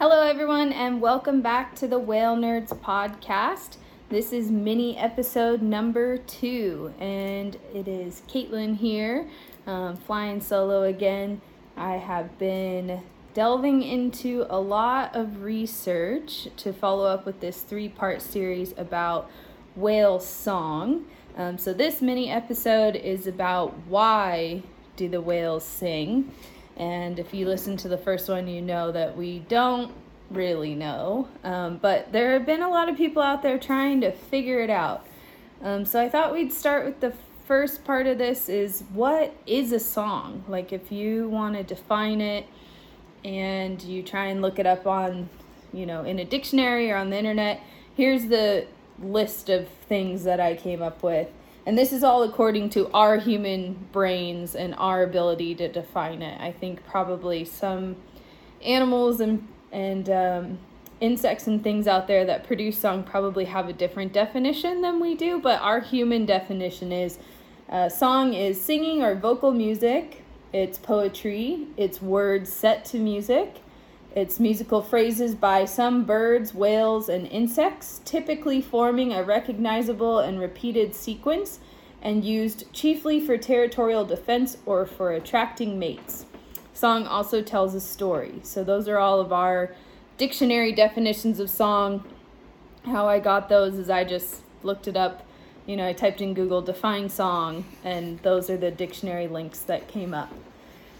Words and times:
Hello, 0.00 0.22
everyone, 0.22 0.72
and 0.72 1.00
welcome 1.00 1.42
back 1.42 1.74
to 1.74 1.88
the 1.88 1.98
Whale 1.98 2.36
Nerds 2.36 2.68
podcast. 2.68 3.78
This 4.10 4.32
is 4.32 4.48
mini 4.48 4.96
episode 4.96 5.60
number 5.60 6.18
two, 6.18 6.94
and 7.00 7.56
it 7.74 7.88
is 7.88 8.22
Katlyn 8.28 8.76
here, 8.76 9.28
um, 9.66 9.96
flying 9.96 10.40
solo 10.40 10.84
again. 10.84 11.40
I 11.76 11.94
have 11.96 12.38
been 12.38 13.02
delving 13.34 13.82
into 13.82 14.46
a 14.48 14.60
lot 14.60 15.16
of 15.16 15.42
research 15.42 16.46
to 16.58 16.72
follow 16.72 17.06
up 17.06 17.26
with 17.26 17.40
this 17.40 17.62
three 17.62 17.88
part 17.88 18.22
series 18.22 18.74
about 18.76 19.28
whale 19.74 20.20
song. 20.20 21.06
Um, 21.36 21.58
so, 21.58 21.72
this 21.72 22.00
mini 22.00 22.30
episode 22.30 22.94
is 22.94 23.26
about 23.26 23.74
why 23.88 24.62
do 24.94 25.08
the 25.08 25.20
whales 25.20 25.64
sing. 25.64 26.32
And 26.78 27.18
if 27.18 27.34
you 27.34 27.46
listen 27.46 27.76
to 27.78 27.88
the 27.88 27.98
first 27.98 28.28
one, 28.28 28.48
you 28.48 28.62
know 28.62 28.92
that 28.92 29.16
we 29.16 29.40
don't 29.40 29.92
really 30.30 30.74
know. 30.74 31.28
Um, 31.44 31.78
but 31.78 32.12
there 32.12 32.32
have 32.32 32.46
been 32.46 32.62
a 32.62 32.70
lot 32.70 32.88
of 32.88 32.96
people 32.96 33.20
out 33.20 33.42
there 33.42 33.58
trying 33.58 34.00
to 34.02 34.12
figure 34.12 34.60
it 34.60 34.70
out. 34.70 35.04
Um, 35.62 35.84
so 35.84 36.00
I 36.00 36.08
thought 36.08 36.32
we'd 36.32 36.52
start 36.52 36.84
with 36.86 37.00
the 37.00 37.12
first 37.46 37.82
part 37.82 38.06
of 38.06 38.18
this 38.18 38.48
is 38.48 38.84
what 38.92 39.34
is 39.46 39.72
a 39.72 39.80
song? 39.80 40.44
Like 40.46 40.72
if 40.72 40.92
you 40.92 41.28
want 41.28 41.56
to 41.56 41.62
define 41.62 42.20
it 42.20 42.46
and 43.24 43.82
you 43.82 44.02
try 44.02 44.26
and 44.26 44.42
look 44.42 44.58
it 44.58 44.66
up 44.66 44.86
on, 44.86 45.28
you 45.72 45.86
know, 45.86 46.04
in 46.04 46.18
a 46.18 46.24
dictionary 46.24 46.90
or 46.90 46.96
on 46.96 47.10
the 47.10 47.18
internet, 47.18 47.60
here's 47.96 48.26
the 48.26 48.66
list 49.02 49.48
of 49.48 49.66
things 49.88 50.24
that 50.24 50.40
I 50.40 50.54
came 50.54 50.82
up 50.82 51.02
with. 51.02 51.28
And 51.68 51.76
this 51.76 51.92
is 51.92 52.02
all 52.02 52.22
according 52.22 52.70
to 52.70 52.90
our 52.92 53.18
human 53.18 53.88
brains 53.92 54.54
and 54.54 54.74
our 54.78 55.02
ability 55.02 55.54
to 55.56 55.68
define 55.68 56.22
it. 56.22 56.40
I 56.40 56.50
think 56.50 56.82
probably 56.86 57.44
some 57.44 57.96
animals 58.64 59.20
and 59.20 59.46
and 59.70 60.08
um, 60.08 60.58
insects 61.02 61.46
and 61.46 61.62
things 61.62 61.86
out 61.86 62.06
there 62.06 62.24
that 62.24 62.46
produce 62.46 62.78
song 62.78 63.02
probably 63.02 63.44
have 63.44 63.68
a 63.68 63.74
different 63.74 64.14
definition 64.14 64.80
than 64.80 64.98
we 64.98 65.14
do. 65.14 65.42
But 65.42 65.60
our 65.60 65.80
human 65.80 66.24
definition 66.24 66.90
is 66.90 67.18
uh, 67.68 67.90
song 67.90 68.32
is 68.32 68.58
singing 68.58 69.02
or 69.02 69.14
vocal 69.14 69.52
music. 69.52 70.24
It's 70.54 70.78
poetry. 70.78 71.66
It's 71.76 72.00
words 72.00 72.50
set 72.50 72.86
to 72.86 72.98
music. 72.98 73.56
It's 74.18 74.40
musical 74.40 74.82
phrases 74.82 75.36
by 75.36 75.64
some 75.64 76.04
birds, 76.04 76.52
whales, 76.52 77.08
and 77.08 77.28
insects, 77.28 78.00
typically 78.04 78.60
forming 78.60 79.12
a 79.12 79.22
recognizable 79.22 80.18
and 80.18 80.40
repeated 80.40 80.92
sequence 80.92 81.60
and 82.02 82.24
used 82.24 82.64
chiefly 82.72 83.24
for 83.24 83.38
territorial 83.38 84.04
defense 84.04 84.56
or 84.66 84.86
for 84.86 85.12
attracting 85.12 85.78
mates. 85.78 86.26
Song 86.74 87.06
also 87.06 87.42
tells 87.42 87.76
a 87.76 87.80
story. 87.80 88.40
So, 88.42 88.64
those 88.64 88.88
are 88.88 88.98
all 88.98 89.20
of 89.20 89.32
our 89.32 89.72
dictionary 90.16 90.72
definitions 90.72 91.38
of 91.38 91.48
song. 91.48 92.02
How 92.86 93.06
I 93.06 93.20
got 93.20 93.48
those 93.48 93.74
is 93.74 93.88
I 93.88 94.02
just 94.02 94.42
looked 94.64 94.88
it 94.88 94.96
up. 94.96 95.24
You 95.64 95.76
know, 95.76 95.86
I 95.86 95.92
typed 95.92 96.20
in 96.20 96.34
Google 96.34 96.60
define 96.60 97.08
song, 97.08 97.66
and 97.84 98.18
those 98.24 98.50
are 98.50 98.56
the 98.56 98.72
dictionary 98.72 99.28
links 99.28 99.60
that 99.60 99.86
came 99.86 100.12
up. 100.12 100.32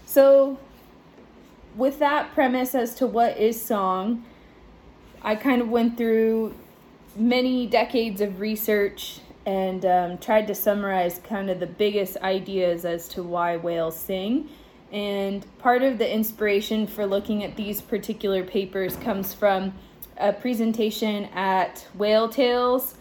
So, 0.05 0.57
with 1.75 1.99
that 1.99 2.33
premise 2.33 2.75
as 2.75 2.95
to 2.95 3.07
what 3.07 3.37
is 3.37 3.61
song, 3.61 4.25
I 5.21 5.35
kind 5.35 5.61
of 5.61 5.69
went 5.69 5.97
through 5.97 6.55
many 7.15 7.67
decades 7.67 8.21
of 8.21 8.39
research 8.39 9.19
and 9.45 9.85
um, 9.85 10.17
tried 10.17 10.47
to 10.47 10.55
summarize 10.55 11.19
kind 11.23 11.49
of 11.49 11.59
the 11.59 11.67
biggest 11.67 12.17
ideas 12.17 12.85
as 12.85 13.07
to 13.09 13.23
why 13.23 13.57
whales 13.57 13.97
sing. 13.97 14.49
And 14.91 15.45
part 15.59 15.83
of 15.83 15.97
the 15.97 16.11
inspiration 16.11 16.87
for 16.87 17.05
looking 17.05 17.43
at 17.43 17.55
these 17.55 17.81
particular 17.81 18.43
papers 18.43 18.95
comes 18.97 19.33
from 19.33 19.73
a 20.17 20.33
presentation 20.33 21.25
at 21.33 21.87
Whale 21.95 22.29
Tales, 22.29 22.95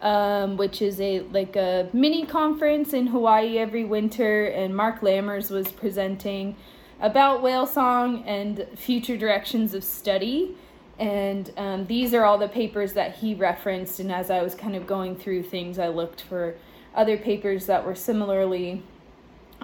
um, 0.00 0.56
which 0.56 0.82
is 0.82 1.00
a 1.00 1.20
like 1.32 1.56
a 1.56 1.88
mini 1.92 2.26
conference 2.26 2.92
in 2.92 3.08
Hawaii 3.08 3.58
every 3.58 3.84
winter, 3.84 4.46
and 4.46 4.74
Mark 4.74 5.00
Lammers 5.00 5.50
was 5.50 5.70
presenting 5.70 6.56
about 7.02 7.42
whale 7.42 7.66
song 7.66 8.22
and 8.26 8.66
future 8.76 9.16
directions 9.16 9.74
of 9.74 9.84
study. 9.84 10.56
And 10.98 11.52
um, 11.56 11.86
these 11.86 12.14
are 12.14 12.24
all 12.24 12.38
the 12.38 12.48
papers 12.48 12.92
that 12.92 13.16
he 13.16 13.34
referenced. 13.34 13.98
And 13.98 14.12
as 14.12 14.30
I 14.30 14.40
was 14.40 14.54
kind 14.54 14.76
of 14.76 14.86
going 14.86 15.16
through 15.16 15.42
things, 15.42 15.78
I 15.78 15.88
looked 15.88 16.22
for 16.22 16.54
other 16.94 17.18
papers 17.18 17.66
that 17.66 17.84
were 17.84 17.96
similarly 17.96 18.82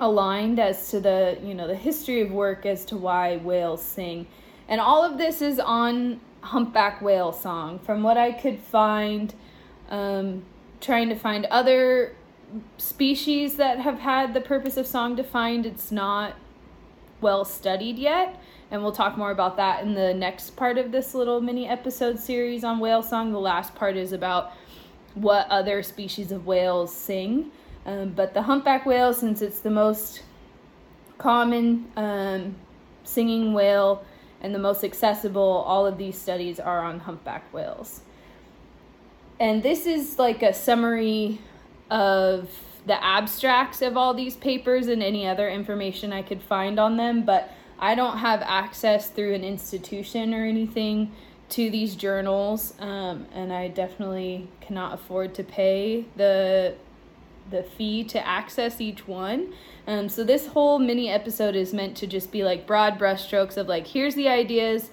aligned 0.00 0.59
as 0.60 0.91
to 0.91 1.00
the 1.00 1.37
you 1.43 1.54
know 1.54 1.66
the 1.66 1.75
history 1.75 2.21
of 2.21 2.31
work 2.31 2.65
as 2.65 2.84
to 2.87 2.97
why 2.97 3.37
whales 3.38 3.82
sing. 3.82 4.26
And 4.69 4.81
all 4.81 5.05
of 5.05 5.19
this 5.19 5.41
is 5.41 5.59
on 5.59 6.20
humpback 6.41 7.00
whale 7.00 7.32
song. 7.32 7.78
From 7.78 8.03
what 8.03 8.16
I 8.16 8.32
could 8.32 8.59
find, 8.59 9.32
um, 9.91 10.44
trying 10.81 11.09
to 11.09 11.15
find 11.15 11.47
other 11.47 12.15
species 12.78 13.56
that 13.56 13.78
have 13.78 14.00
had 14.00 14.34
the 14.34 14.41
purpose 14.41 14.76
of 14.76 14.87
song 14.87 15.15
defined, 15.15 15.66
it's 15.66 15.93
not 15.93 16.34
well 17.21 17.45
studied 17.45 17.99
yet. 17.99 18.41
And 18.71 18.83
we'll 18.83 18.93
talk 18.93 19.17
more 19.17 19.31
about 19.31 19.56
that 19.56 19.83
in 19.83 19.95
the 19.95 20.12
next 20.12 20.56
part 20.56 20.77
of 20.77 20.93
this 20.93 21.15
little 21.15 21.41
mini 21.41 21.67
episode 21.67 22.19
series 22.19 22.65
on 22.65 22.79
whale 22.81 23.03
song. 23.03 23.33
The 23.33 23.41
last 23.41 23.75
part 23.75 23.97
is 23.97 24.12
about 24.12 24.53
what 25.15 25.49
other 25.49 25.83
species 25.83 26.33
of 26.33 26.47
whales 26.47 26.95
sing. 26.95 27.51
Um, 27.87 28.11
but 28.11 28.34
the 28.34 28.43
humpback 28.43 28.84
whale, 28.84 29.15
since 29.15 29.41
it's 29.41 29.61
the 29.61 29.71
most 29.71 30.23
common 31.17 31.91
um, 31.97 32.56
singing 33.05 33.55
whale 33.55 34.05
and 34.43 34.55
the 34.55 34.59
most 34.59 34.85
accessible, 34.85 35.65
all 35.67 35.87
of 35.87 35.97
these 35.97 36.21
studies 36.21 36.61
are 36.61 36.81
on 36.85 37.00
humpback 37.00 37.53
whales. 37.53 38.03
And 39.41 39.62
this 39.62 39.87
is 39.87 40.19
like 40.19 40.43
a 40.43 40.53
summary 40.53 41.41
of 41.91 42.50
the 42.88 43.04
abstracts 43.04 43.82
of 43.82 43.97
all 43.97 44.15
these 44.15 44.34
papers 44.34 44.88
and 44.88 45.03
any 45.03 45.26
other 45.28 45.49
information 45.49 46.12
I 46.12 46.22
could 46.22 46.43
find 46.43 46.81
on 46.81 46.97
them, 46.97 47.25
but 47.25 47.53
I 47.78 47.94
don't 47.94 48.19
have 48.19 48.43
access 48.43 49.09
through 49.09 49.34
an 49.34 49.44
institution 49.44 50.34
or 50.34 50.44
anything 50.44 51.12
to 51.50 51.71
these 51.71 51.94
journals, 51.94 52.75
um, 52.81 53.26
and 53.32 53.53
I 53.53 53.69
definitely 53.69 54.49
cannot 54.60 54.94
afford 54.94 55.34
to 55.34 55.44
pay 55.44 56.06
the 56.16 56.75
the 57.50 57.62
fee 57.62 58.04
to 58.04 58.26
access 58.26 58.78
each 58.78 59.09
one. 59.09 59.55
Um, 59.87 60.10
so 60.10 60.22
this 60.22 60.49
whole 60.49 60.78
mini 60.78 61.09
episode 61.09 61.56
is 61.56 61.72
meant 61.72 61.97
to 61.97 62.06
just 62.06 62.31
be 62.31 62.44
like 62.44 62.66
broad 62.66 62.99
brushstrokes 62.99 63.56
of 63.56 63.69
like 63.69 63.87
here's 63.87 64.15
the 64.15 64.28
ideas, 64.28 64.91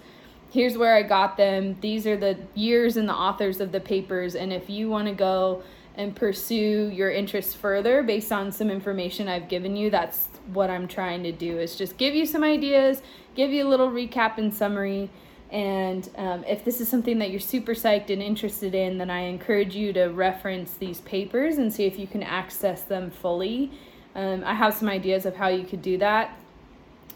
here's 0.51 0.77
where 0.77 0.95
I 0.95 1.01
got 1.01 1.35
them, 1.35 1.77
these 1.81 2.07
are 2.07 2.15
the 2.15 2.37
years 2.53 2.95
and 2.95 3.09
the 3.09 3.13
authors 3.13 3.59
of 3.59 3.73
the 3.73 3.81
papers, 3.81 4.35
and 4.35 4.53
if 4.53 4.69
you 4.69 4.89
want 4.89 5.07
to 5.07 5.13
go 5.13 5.63
and 5.97 6.15
pursue 6.15 6.89
your 6.93 7.11
interests 7.11 7.53
further 7.53 8.03
based 8.03 8.31
on 8.31 8.51
some 8.51 8.69
information 8.69 9.27
I've 9.27 9.47
given 9.47 9.75
you, 9.75 9.89
that's 9.89 10.27
what 10.53 10.69
I'm 10.69 10.87
trying 10.87 11.23
to 11.23 11.31
do 11.31 11.59
is 11.59 11.75
just 11.75 11.97
give 11.97 12.13
you 12.13 12.25
some 12.25 12.43
ideas, 12.43 13.01
give 13.35 13.51
you 13.51 13.67
a 13.67 13.69
little 13.69 13.89
recap 13.89 14.37
and 14.37 14.53
summary. 14.53 15.09
And 15.51 16.09
um, 16.17 16.43
if 16.45 16.65
this 16.65 16.81
is 16.81 16.89
something 16.89 17.19
that 17.19 17.31
you're 17.31 17.39
super 17.39 17.73
psyched 17.73 18.09
and 18.09 18.21
interested 18.21 18.75
in, 18.75 18.97
then 18.97 19.09
I 19.09 19.21
encourage 19.21 19.75
you 19.75 19.93
to 19.93 20.05
reference 20.07 20.73
these 20.73 21.01
papers 21.01 21.57
and 21.57 21.71
see 21.71 21.85
if 21.85 21.97
you 21.97 22.07
can 22.07 22.23
access 22.23 22.81
them 22.81 23.11
fully. 23.11 23.71
Um, 24.15 24.43
I 24.45 24.53
have 24.53 24.73
some 24.73 24.89
ideas 24.89 25.25
of 25.25 25.35
how 25.35 25.47
you 25.47 25.63
could 25.65 25.81
do 25.81 25.97
that. 25.99 26.37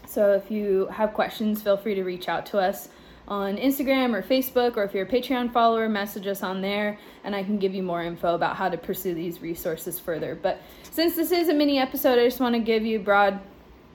So 0.06 0.32
if 0.32 0.50
you 0.50 0.86
have 0.86 1.12
questions, 1.12 1.62
feel 1.62 1.76
free 1.76 1.94
to 1.94 2.02
reach 2.02 2.28
out 2.28 2.46
to 2.46 2.58
us 2.58 2.88
on 3.28 3.56
Instagram 3.56 4.14
or 4.14 4.22
Facebook, 4.22 4.76
or 4.76 4.84
if 4.84 4.92
you're 4.94 5.06
a 5.06 5.08
Patreon 5.08 5.52
follower, 5.52 5.88
message 5.88 6.26
us 6.26 6.42
on 6.42 6.60
there 6.60 6.98
and 7.24 7.34
I 7.34 7.42
can 7.42 7.58
give 7.58 7.74
you 7.74 7.82
more 7.82 8.02
info 8.02 8.34
about 8.34 8.56
how 8.56 8.68
to 8.68 8.76
pursue 8.76 9.14
these 9.14 9.40
resources 9.40 9.98
further. 9.98 10.34
But 10.34 10.60
since 10.90 11.14
this 11.14 11.30
is 11.30 11.48
a 11.48 11.54
mini 11.54 11.78
episode, 11.78 12.18
I 12.18 12.24
just 12.24 12.40
want 12.40 12.54
to 12.54 12.60
give 12.60 12.84
you 12.84 12.98
a 12.98 13.02
broad 13.02 13.40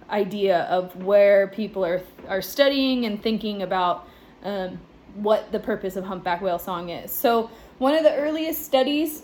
idea 0.10 0.62
of 0.64 0.96
where 1.04 1.48
people 1.48 1.84
are 1.84 2.02
are 2.28 2.42
studying 2.42 3.06
and 3.06 3.22
thinking 3.22 3.64
about 3.64 4.08
um, 4.44 4.80
what 5.16 5.52
the 5.52 5.60
purpose 5.60 5.96
of 5.96 6.06
humpback 6.06 6.42
whale 6.42 6.60
song 6.60 6.90
is. 6.90 7.12
So 7.12 7.50
one 7.78 7.96
of 7.96 8.04
the 8.04 8.14
earliest 8.16 8.64
studies 8.64 9.24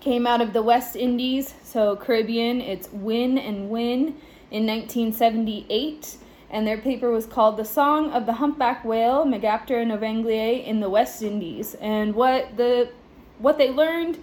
came 0.00 0.26
out 0.26 0.40
of 0.40 0.52
the 0.52 0.62
West 0.62 0.96
Indies, 0.96 1.54
so 1.62 1.96
Caribbean. 1.96 2.60
It's 2.60 2.88
Winn 2.92 3.38
and 3.38 3.70
Winn 3.70 4.16
in 4.50 4.66
1978 4.66 6.16
and 6.50 6.66
their 6.66 6.78
paper 6.78 7.10
was 7.10 7.26
called 7.26 7.56
The 7.56 7.64
Song 7.64 8.12
of 8.12 8.26
the 8.26 8.34
Humpback 8.34 8.84
Whale, 8.84 9.24
Megaptera 9.24 9.84
novaeangliae 9.84 10.64
in 10.64 10.80
the 10.80 10.90
West 10.90 11.22
Indies. 11.22 11.74
And 11.80 12.14
what 12.14 12.56
the 12.56 12.90
what 13.38 13.58
they 13.58 13.70
learned 13.70 14.18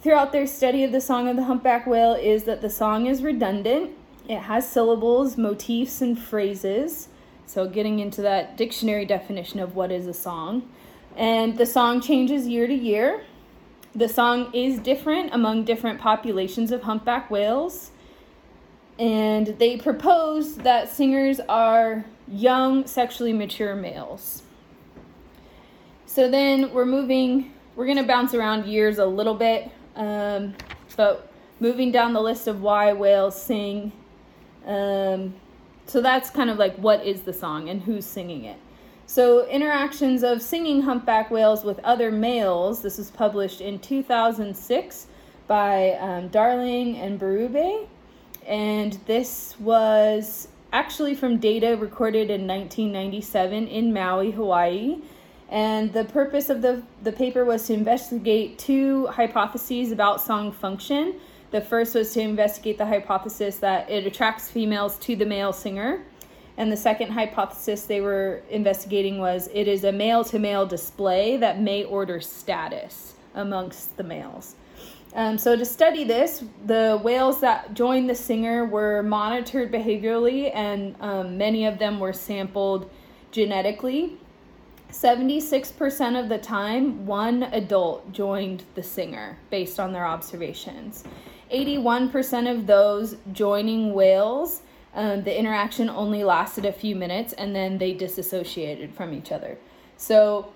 throughout 0.00 0.32
their 0.32 0.46
study 0.46 0.84
of 0.84 0.92
the 0.92 1.00
song 1.00 1.28
of 1.28 1.36
the 1.36 1.44
humpback 1.44 1.86
whale 1.86 2.14
is 2.14 2.44
that 2.44 2.60
the 2.60 2.70
song 2.70 3.06
is 3.06 3.22
redundant. 3.22 3.92
It 4.28 4.40
has 4.40 4.68
syllables, 4.68 5.36
motifs, 5.36 6.00
and 6.00 6.18
phrases. 6.18 7.08
So 7.46 7.68
getting 7.68 7.98
into 7.98 8.22
that 8.22 8.56
dictionary 8.56 9.06
definition 9.06 9.60
of 9.60 9.74
what 9.74 9.90
is 9.90 10.06
a 10.06 10.14
song. 10.14 10.68
And 11.16 11.56
the 11.56 11.66
song 11.66 12.00
changes 12.00 12.46
year 12.46 12.66
to 12.66 12.74
year. 12.74 13.24
The 13.94 14.08
song 14.08 14.52
is 14.52 14.78
different 14.78 15.34
among 15.34 15.64
different 15.64 16.00
populations 16.00 16.70
of 16.70 16.82
humpback 16.82 17.30
whales 17.30 17.90
and 18.98 19.46
they 19.58 19.76
propose 19.76 20.56
that 20.56 20.88
singers 20.88 21.40
are 21.48 22.04
young, 22.26 22.86
sexually 22.86 23.32
mature 23.32 23.74
males. 23.74 24.42
So 26.06 26.30
then 26.30 26.72
we're 26.72 26.86
moving, 26.86 27.52
we're 27.76 27.84
going 27.84 27.98
to 27.98 28.04
bounce 28.04 28.34
around 28.34 28.66
years 28.66 28.98
a 28.98 29.06
little 29.06 29.34
bit, 29.34 29.70
um, 29.94 30.54
but 30.96 31.30
moving 31.60 31.92
down 31.92 32.12
the 32.12 32.20
list 32.20 32.48
of 32.48 32.60
why 32.60 32.92
whales 32.92 33.40
sing. 33.40 33.92
Um, 34.66 35.34
so 35.86 36.00
that's 36.00 36.30
kind 36.30 36.50
of 36.50 36.58
like 36.58 36.76
what 36.76 37.04
is 37.06 37.22
the 37.22 37.32
song 37.32 37.68
and 37.68 37.82
who's 37.82 38.04
singing 38.04 38.44
it. 38.44 38.58
So, 39.06 39.46
interactions 39.46 40.22
of 40.22 40.42
singing 40.42 40.82
humpback 40.82 41.30
whales 41.30 41.64
with 41.64 41.78
other 41.78 42.12
males. 42.12 42.82
This 42.82 42.98
was 42.98 43.10
published 43.10 43.62
in 43.62 43.78
2006 43.78 45.06
by 45.46 45.92
um, 45.92 46.28
Darling 46.28 46.98
and 46.98 47.18
Berube. 47.18 47.88
And 48.48 48.94
this 49.04 49.54
was 49.60 50.48
actually 50.72 51.14
from 51.14 51.36
data 51.36 51.76
recorded 51.76 52.30
in 52.30 52.46
1997 52.46 53.68
in 53.68 53.92
Maui, 53.92 54.30
Hawaii. 54.30 54.96
And 55.50 55.92
the 55.92 56.04
purpose 56.04 56.48
of 56.48 56.62
the, 56.62 56.82
the 57.02 57.12
paper 57.12 57.44
was 57.44 57.66
to 57.66 57.74
investigate 57.74 58.58
two 58.58 59.06
hypotheses 59.08 59.92
about 59.92 60.22
song 60.22 60.50
function. 60.50 61.20
The 61.50 61.60
first 61.60 61.94
was 61.94 62.12
to 62.14 62.22
investigate 62.22 62.78
the 62.78 62.86
hypothesis 62.86 63.56
that 63.58 63.88
it 63.90 64.06
attracts 64.06 64.50
females 64.50 64.96
to 65.00 65.14
the 65.14 65.26
male 65.26 65.52
singer. 65.52 66.02
And 66.56 66.72
the 66.72 66.76
second 66.76 67.12
hypothesis 67.12 67.84
they 67.84 68.00
were 68.00 68.42
investigating 68.50 69.18
was 69.18 69.48
it 69.52 69.68
is 69.68 69.84
a 69.84 69.92
male 69.92 70.24
to 70.24 70.38
male 70.38 70.66
display 70.66 71.36
that 71.36 71.60
may 71.60 71.84
order 71.84 72.20
status 72.20 73.14
amongst 73.34 73.96
the 73.98 74.02
males. 74.04 74.56
Um, 75.18 75.36
so, 75.36 75.56
to 75.56 75.64
study 75.64 76.04
this, 76.04 76.44
the 76.64 77.00
whales 77.02 77.40
that 77.40 77.74
joined 77.74 78.08
the 78.08 78.14
singer 78.14 78.64
were 78.64 79.02
monitored 79.02 79.72
behaviorally, 79.72 80.54
and 80.54 80.94
um, 81.00 81.36
many 81.36 81.66
of 81.66 81.80
them 81.80 81.98
were 81.98 82.12
sampled 82.12 82.88
genetically. 83.32 84.16
76% 84.92 86.22
of 86.22 86.28
the 86.28 86.38
time, 86.38 87.04
one 87.04 87.42
adult 87.42 88.12
joined 88.12 88.62
the 88.76 88.82
singer 88.84 89.36
based 89.50 89.80
on 89.80 89.92
their 89.92 90.06
observations. 90.06 91.02
81% 91.52 92.48
of 92.48 92.68
those 92.68 93.16
joining 93.32 93.94
whales, 93.94 94.62
um, 94.94 95.24
the 95.24 95.36
interaction 95.36 95.90
only 95.90 96.22
lasted 96.22 96.64
a 96.64 96.72
few 96.72 96.94
minutes 96.94 97.32
and 97.32 97.56
then 97.56 97.78
they 97.78 97.92
disassociated 97.92 98.94
from 98.94 99.12
each 99.12 99.32
other. 99.32 99.58
So, 99.96 100.52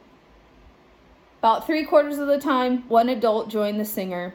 about 1.41 1.67
three 1.67 1.85
quarters 1.85 2.19
of 2.19 2.29
the 2.29 2.39
time, 2.39 2.89
one 2.89 3.09
adult 3.09 3.49
joined 3.49 3.81
the 3.81 3.85
singer, 3.85 4.35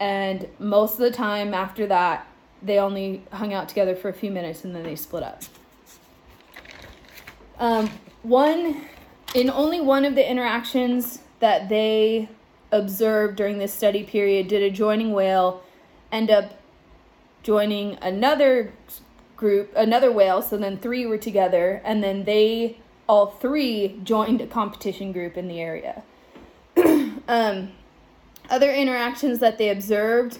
and 0.00 0.48
most 0.58 0.94
of 0.94 1.00
the 1.00 1.10
time 1.10 1.52
after 1.52 1.86
that, 1.86 2.26
they 2.62 2.78
only 2.78 3.22
hung 3.32 3.52
out 3.52 3.68
together 3.68 3.94
for 3.94 4.08
a 4.08 4.12
few 4.12 4.30
minutes 4.30 4.64
and 4.64 4.74
then 4.74 4.82
they 4.82 4.96
split 4.96 5.22
up. 5.22 5.42
Um, 7.58 7.90
one, 8.22 8.82
in 9.34 9.50
only 9.50 9.80
one 9.80 10.06
of 10.06 10.14
the 10.14 10.28
interactions 10.28 11.20
that 11.40 11.68
they 11.68 12.28
observed 12.72 13.36
during 13.36 13.58
this 13.58 13.72
study 13.72 14.02
period, 14.02 14.48
did 14.48 14.62
a 14.62 14.70
joining 14.70 15.12
whale 15.12 15.62
end 16.10 16.30
up 16.30 16.58
joining 17.42 17.96
another 18.00 18.72
group, 19.36 19.72
another 19.76 20.10
whale. 20.10 20.40
So 20.42 20.56
then 20.56 20.78
three 20.78 21.06
were 21.06 21.18
together, 21.18 21.82
and 21.84 22.02
then 22.02 22.24
they 22.24 22.78
all 23.06 23.26
three 23.26 24.00
joined 24.04 24.40
a 24.40 24.46
competition 24.46 25.12
group 25.12 25.36
in 25.36 25.48
the 25.48 25.60
area. 25.60 26.02
um, 27.28 27.72
other 28.50 28.72
interactions 28.72 29.38
that 29.38 29.58
they 29.58 29.70
observed 29.70 30.38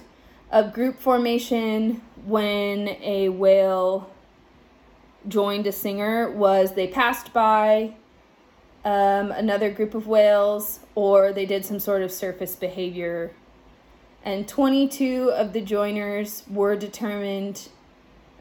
of 0.51 0.73
group 0.73 0.99
formation 0.99 2.03
when 2.27 2.89
a 3.01 3.29
whale 3.29 4.11
joined 5.29 5.67
a 5.67 5.73
singer 5.73 6.31
was 6.31 6.75
they 6.75 6.87
passed 6.87 7.33
by 7.33 7.95
um, 8.85 9.31
another 9.31 9.71
group 9.71 9.95
of 9.95 10.07
whales 10.07 10.81
or 10.95 11.33
they 11.33 11.47
did 11.47 11.65
some 11.65 11.79
sort 11.79 12.03
of 12.03 12.11
surface 12.11 12.57
behavior 12.57 13.33
and 14.25 14.47
22 14.47 15.31
of 15.31 15.53
the 15.53 15.61
joiners 15.61 16.45
were 16.49 16.77
determined 16.77 17.69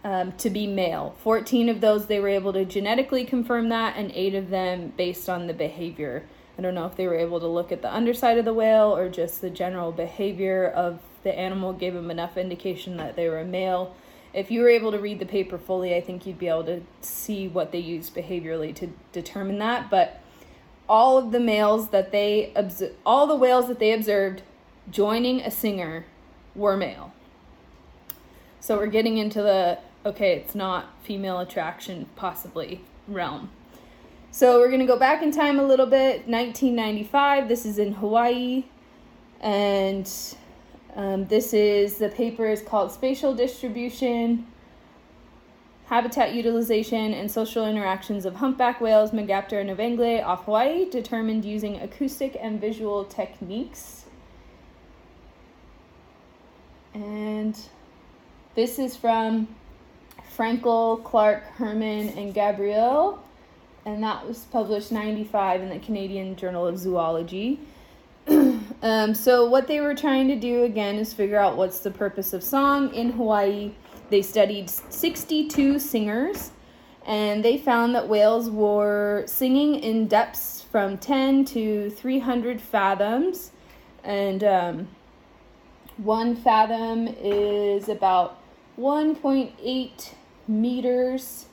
um, 0.04 0.32
to 0.34 0.50
be 0.50 0.68
male. 0.68 1.16
14 1.20 1.70
of 1.70 1.82
those 1.82 2.08
they 2.08 2.20
were 2.20 2.30
able 2.30 2.54
to 2.54 2.66
genetically 2.66 3.26
confirm 3.26 3.70
that, 3.70 3.96
and 3.98 4.12
eight 4.14 4.36
of 4.36 4.50
them 4.50 4.94
based 4.98 5.30
on 5.30 5.48
the 5.48 5.54
behavior. 5.54 6.24
I 6.60 6.62
don't 6.62 6.76
know 6.76 6.88
if 6.88 6.98
they 6.98 7.08
were 7.08 7.16
able 7.16 7.40
to 7.40 7.48
look 7.48 7.72
at 7.72 7.82
the 7.82 7.96
underside 7.96 8.38
of 8.38 8.44
the 8.44 8.54
whale 8.54 8.94
or 8.94 9.08
just 9.08 9.40
the 9.40 9.50
general 9.50 9.94
behavior 9.94 10.68
of 10.68 11.00
the 11.24 11.34
animal 11.34 11.72
gave 11.72 11.94
them 11.94 12.12
enough 12.12 12.36
indication 12.36 12.98
that 12.98 13.16
they 13.16 13.30
were 13.30 13.40
a 13.40 13.46
male. 13.46 13.96
If 14.34 14.52
you 14.52 14.62
were 14.62 14.68
able 14.68 14.92
to 14.92 15.00
read 15.00 15.20
the 15.20 15.26
paper 15.26 15.58
fully, 15.58 15.96
I 15.96 16.02
think 16.02 16.26
you'd 16.26 16.38
be 16.38 16.50
able 16.50 16.66
to 16.66 16.82
see 17.00 17.48
what 17.48 17.72
they 17.72 17.80
used 17.80 18.14
behaviorally 18.14 18.76
to 18.76 18.92
determine 19.14 19.58
that. 19.60 19.90
But 19.90 20.22
all 20.90 21.18
of 21.18 21.32
the 21.32 21.40
males 21.40 21.92
that 21.92 22.12
they 22.12 22.52
observed, 22.58 22.96
all 23.06 23.26
the 23.26 23.38
whales 23.38 23.70
that 23.70 23.80
they 23.80 23.94
observed 23.94 24.42
joining 24.92 25.40
a 25.40 25.52
singer 25.52 26.08
were 26.56 26.76
male. 26.76 27.14
So 28.60 28.76
we're 28.76 28.88
getting 28.88 29.18
into 29.18 29.42
the 29.42 29.80
okay, 30.06 30.36
it's 30.36 30.56
not 30.56 30.94
female 31.04 31.40
attraction, 31.40 32.08
possibly 32.18 32.82
realm. 33.08 33.50
So 34.32 34.60
we're 34.60 34.68
going 34.68 34.80
to 34.80 34.86
go 34.86 34.98
back 34.98 35.24
in 35.24 35.32
time 35.32 35.60
a 35.60 35.64
little 35.64 35.88
bit. 35.88 36.28
1995, 36.28 37.48
this 37.48 37.66
is 37.66 37.80
in 37.80 37.94
Hawaii. 37.94 38.64
And 39.42 40.10
um, 40.96 41.26
this 41.26 41.52
is 41.54 41.98
the 41.98 42.10
paper 42.10 42.46
is 42.48 42.62
called 42.62 42.92
Spatial 42.92 43.34
Distribution, 43.34 44.46
Habitat 45.86 46.34
Utilization, 46.34 47.14
and 47.14 47.30
Social 47.32 47.66
Interactions 47.66 48.26
of 48.26 48.36
Humpback 48.36 48.80
Whales, 48.80 49.12
Megaptera 49.12 49.66
novaeangliae 49.66 50.24
off 50.24 50.46
Hawaii, 50.46 50.88
determined 50.90 51.44
using 51.44 51.82
acoustic 51.82 52.38
and 52.40 52.62
visual 52.62 53.06
techniques. 53.06 54.06
And 56.94 57.58
this 58.54 58.78
is 58.78 58.96
from 58.96 59.48
Frankel, 60.38 61.04
Clark, 61.04 61.44
Herman, 61.56 62.10
and 62.10 62.32
Gabriele. 62.34 63.24
And 63.90 64.04
that 64.04 64.28
was 64.28 64.46
published 64.46 64.92
95 64.92 65.64
in 65.64 65.70
the 65.70 65.80
Canadian 65.80 66.36
Journal 66.36 66.68
of 66.68 66.78
Zoology. 66.78 67.60
um, 68.28 69.16
so, 69.16 69.50
what 69.50 69.68
they 69.68 69.82
were 69.82 69.96
trying 69.96 70.28
to 70.28 70.36
do 70.36 70.64
again 70.64 70.98
is 70.98 71.12
figure 71.12 71.40
out 71.40 71.58
what's 71.58 71.80
the 71.80 71.90
purpose 71.90 72.32
of 72.32 72.44
song. 72.44 72.94
In 72.94 73.12
Hawaii, 73.14 73.72
they 74.12 74.22
studied 74.22 74.70
62 74.70 75.80
singers 75.80 76.52
and 77.08 77.44
they 77.44 77.58
found 77.58 77.96
that 77.96 78.08
whales 78.08 78.52
were 78.52 79.24
singing 79.26 79.76
in 79.80 80.08
depths 80.08 80.62
from 80.62 81.00
10 81.00 81.46
to 81.46 81.90
300 81.90 82.62
fathoms. 82.62 83.52
And 84.04 84.44
um, 84.44 84.88
one 85.98 86.36
fathom 86.36 87.08
is 87.08 87.90
about 87.90 88.40
1.8 88.78 90.14
meters. 90.48 91.48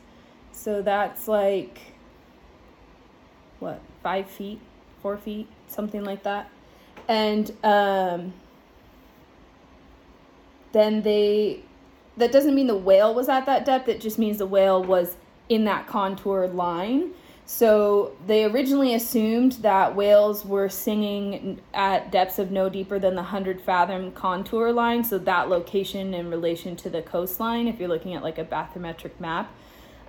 So 0.52 0.82
that's 0.82 1.28
like, 1.28 1.95
what, 3.60 3.80
five 4.02 4.28
feet, 4.28 4.60
four 5.02 5.16
feet, 5.16 5.48
something 5.68 6.04
like 6.04 6.22
that. 6.25 6.50
And 7.08 7.52
um, 7.62 8.32
then 10.72 11.02
they, 11.02 11.60
that 12.16 12.32
doesn't 12.32 12.54
mean 12.54 12.66
the 12.66 12.76
whale 12.76 13.14
was 13.14 13.28
at 13.28 13.46
that 13.46 13.64
depth, 13.64 13.88
it 13.88 14.00
just 14.00 14.18
means 14.18 14.38
the 14.38 14.46
whale 14.46 14.82
was 14.82 15.16
in 15.48 15.64
that 15.64 15.86
contour 15.86 16.46
line. 16.48 17.12
So 17.48 18.16
they 18.26 18.44
originally 18.44 18.92
assumed 18.92 19.52
that 19.62 19.94
whales 19.94 20.44
were 20.44 20.68
singing 20.68 21.60
at 21.72 22.10
depths 22.10 22.40
of 22.40 22.50
no 22.50 22.68
deeper 22.68 22.98
than 22.98 23.14
the 23.14 23.22
100 23.22 23.60
fathom 23.60 24.10
contour 24.10 24.72
line, 24.72 25.04
so 25.04 25.16
that 25.18 25.48
location 25.48 26.12
in 26.12 26.28
relation 26.28 26.75
to 26.76 26.90
the 26.90 27.02
coastline, 27.02 27.68
if 27.68 27.78
you're 27.78 27.88
looking 27.88 28.14
at 28.14 28.25
like 28.25 28.38
a 28.38 28.44
bathymetric 28.44 29.20
map. 29.20 29.52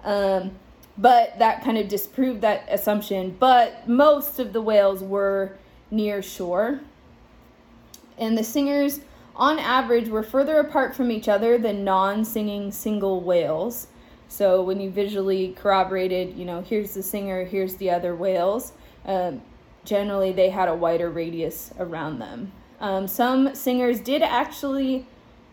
Um, 0.03 0.53
but 0.97 1.37
that 1.39 1.63
kind 1.63 1.77
of 1.77 1.87
disproved 1.87 2.41
that 2.41 2.67
assumption. 2.69 3.35
But 3.39 3.87
most 3.87 4.39
of 4.39 4.53
the 4.53 4.61
whales 4.61 5.03
were 5.03 5.53
near 5.91 6.21
shore. 6.21 6.79
And 8.17 8.37
the 8.37 8.43
singers, 8.43 9.01
on 9.35 9.59
average, 9.59 10.09
were 10.09 10.23
further 10.23 10.59
apart 10.59 10.95
from 10.95 11.11
each 11.11 11.27
other 11.27 11.57
than 11.57 11.83
non 11.83 12.25
singing 12.25 12.71
single 12.71 13.21
whales. 13.21 13.87
So 14.29 14.61
when 14.61 14.79
you 14.81 14.89
visually 14.89 15.53
corroborated, 15.53 16.35
you 16.35 16.45
know, 16.45 16.61
here's 16.61 16.93
the 16.93 17.03
singer, 17.03 17.45
here's 17.45 17.75
the 17.75 17.89
other 17.89 18.15
whales, 18.15 18.73
um, 19.05 19.41
generally 19.85 20.33
they 20.33 20.49
had 20.49 20.67
a 20.67 20.75
wider 20.75 21.09
radius 21.09 21.71
around 21.79 22.19
them. 22.19 22.51
Um, 22.79 23.07
some 23.07 23.55
singers 23.55 23.99
did 23.99 24.21
actually 24.21 25.05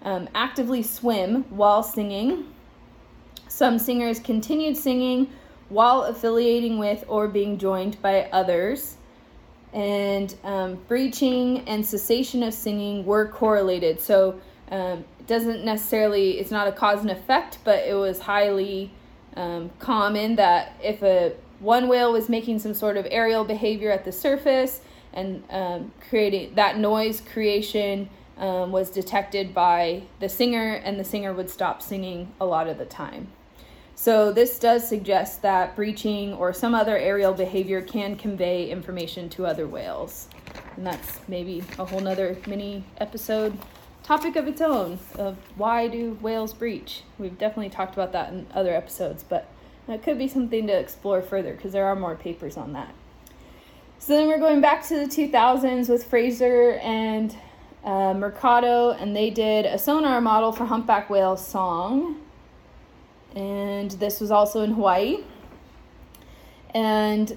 um, 0.02 0.28
actively 0.34 0.82
swim 0.82 1.44
while 1.44 1.82
singing. 1.82 2.52
Some 3.54 3.78
singers 3.78 4.18
continued 4.18 4.76
singing 4.76 5.30
while 5.68 6.02
affiliating 6.02 6.76
with 6.76 7.04
or 7.06 7.28
being 7.28 7.56
joined 7.56 8.02
by 8.02 8.24
others. 8.32 8.96
And 9.72 10.34
um, 10.42 10.80
breaching 10.88 11.60
and 11.68 11.86
cessation 11.86 12.42
of 12.42 12.52
singing 12.52 13.06
were 13.06 13.28
correlated. 13.28 14.00
So 14.00 14.40
um, 14.72 15.04
doesn't 15.28 15.64
necessarily 15.64 16.40
it's 16.40 16.50
not 16.50 16.66
a 16.66 16.72
cause 16.72 17.02
and 17.02 17.12
effect 17.12 17.58
but 17.62 17.84
it 17.86 17.94
was 17.94 18.18
highly 18.18 18.90
um, 19.36 19.70
common 19.78 20.34
that 20.34 20.72
if 20.82 21.00
a 21.04 21.34
one 21.60 21.86
whale 21.86 22.12
was 22.12 22.28
making 22.28 22.58
some 22.58 22.74
sort 22.74 22.96
of 22.96 23.06
aerial 23.08 23.44
behavior 23.44 23.92
at 23.92 24.04
the 24.04 24.10
surface, 24.10 24.80
and 25.12 25.44
um, 25.48 25.92
creating 26.08 26.56
that 26.56 26.76
noise 26.76 27.20
creation 27.20 28.10
um, 28.36 28.72
was 28.72 28.90
detected 28.90 29.54
by 29.54 30.02
the 30.18 30.28
singer, 30.28 30.74
and 30.74 30.98
the 30.98 31.04
singer 31.04 31.32
would 31.32 31.48
stop 31.48 31.80
singing 31.80 32.32
a 32.40 32.44
lot 32.44 32.66
of 32.66 32.78
the 32.78 32.84
time. 32.84 33.28
So, 33.96 34.32
this 34.32 34.58
does 34.58 34.86
suggest 34.86 35.42
that 35.42 35.76
breaching 35.76 36.34
or 36.34 36.52
some 36.52 36.74
other 36.74 36.96
aerial 36.98 37.32
behavior 37.32 37.80
can 37.80 38.16
convey 38.16 38.70
information 38.70 39.28
to 39.30 39.46
other 39.46 39.66
whales. 39.66 40.28
And 40.76 40.86
that's 40.86 41.20
maybe 41.28 41.62
a 41.78 41.84
whole 41.84 42.00
nother 42.00 42.36
mini 42.46 42.84
episode 42.98 43.56
topic 44.04 44.36
of 44.36 44.46
its 44.46 44.60
own 44.60 44.98
of 45.14 45.36
why 45.56 45.88
do 45.88 46.18
whales 46.20 46.52
breach. 46.52 47.02
We've 47.18 47.38
definitely 47.38 47.70
talked 47.70 47.94
about 47.94 48.12
that 48.12 48.32
in 48.32 48.46
other 48.52 48.74
episodes, 48.74 49.24
but 49.26 49.48
that 49.86 50.02
could 50.02 50.18
be 50.18 50.28
something 50.28 50.66
to 50.66 50.78
explore 50.78 51.22
further 51.22 51.54
because 51.54 51.72
there 51.72 51.86
are 51.86 51.96
more 51.96 52.14
papers 52.14 52.56
on 52.56 52.74
that. 52.74 52.94
So 53.98 54.14
then 54.14 54.28
we're 54.28 54.38
going 54.38 54.60
back 54.60 54.86
to 54.88 54.96
the 54.96 55.06
2000s 55.06 55.88
with 55.88 56.04
Frazer 56.04 56.72
and 56.82 57.34
uh, 57.84 58.12
Mercado, 58.12 58.90
and 58.90 59.16
they 59.16 59.30
did 59.30 59.64
a 59.64 59.78
sonar 59.78 60.20
model 60.20 60.52
for 60.52 60.66
humpback 60.66 61.08
whale 61.08 61.36
song. 61.36 62.20
And 63.34 63.90
this 63.92 64.20
was 64.20 64.30
also 64.30 64.62
in 64.62 64.72
Hawaii. 64.72 65.24
And 66.72 67.36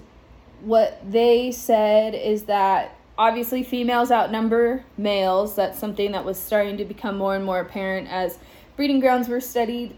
what 0.62 1.00
they 1.10 1.52
said 1.52 2.16
is 2.16 2.44
that 2.44 2.98
obviously 3.18 3.64
females 3.64 4.12
outnumber 4.12 4.84
males. 4.98 5.56
That's 5.56 5.80
something 5.80 6.12
that 6.12 6.24
was 6.24 6.38
starting 6.38 6.78
to 6.78 6.86
become 6.86 7.18
more 7.18 7.36
and 7.36 7.44
more 7.44 7.60
apparent 7.60 8.08
as 8.10 8.38
breeding 8.76 9.00
grounds 9.00 9.28
were 9.28 9.42
studied 9.42 9.96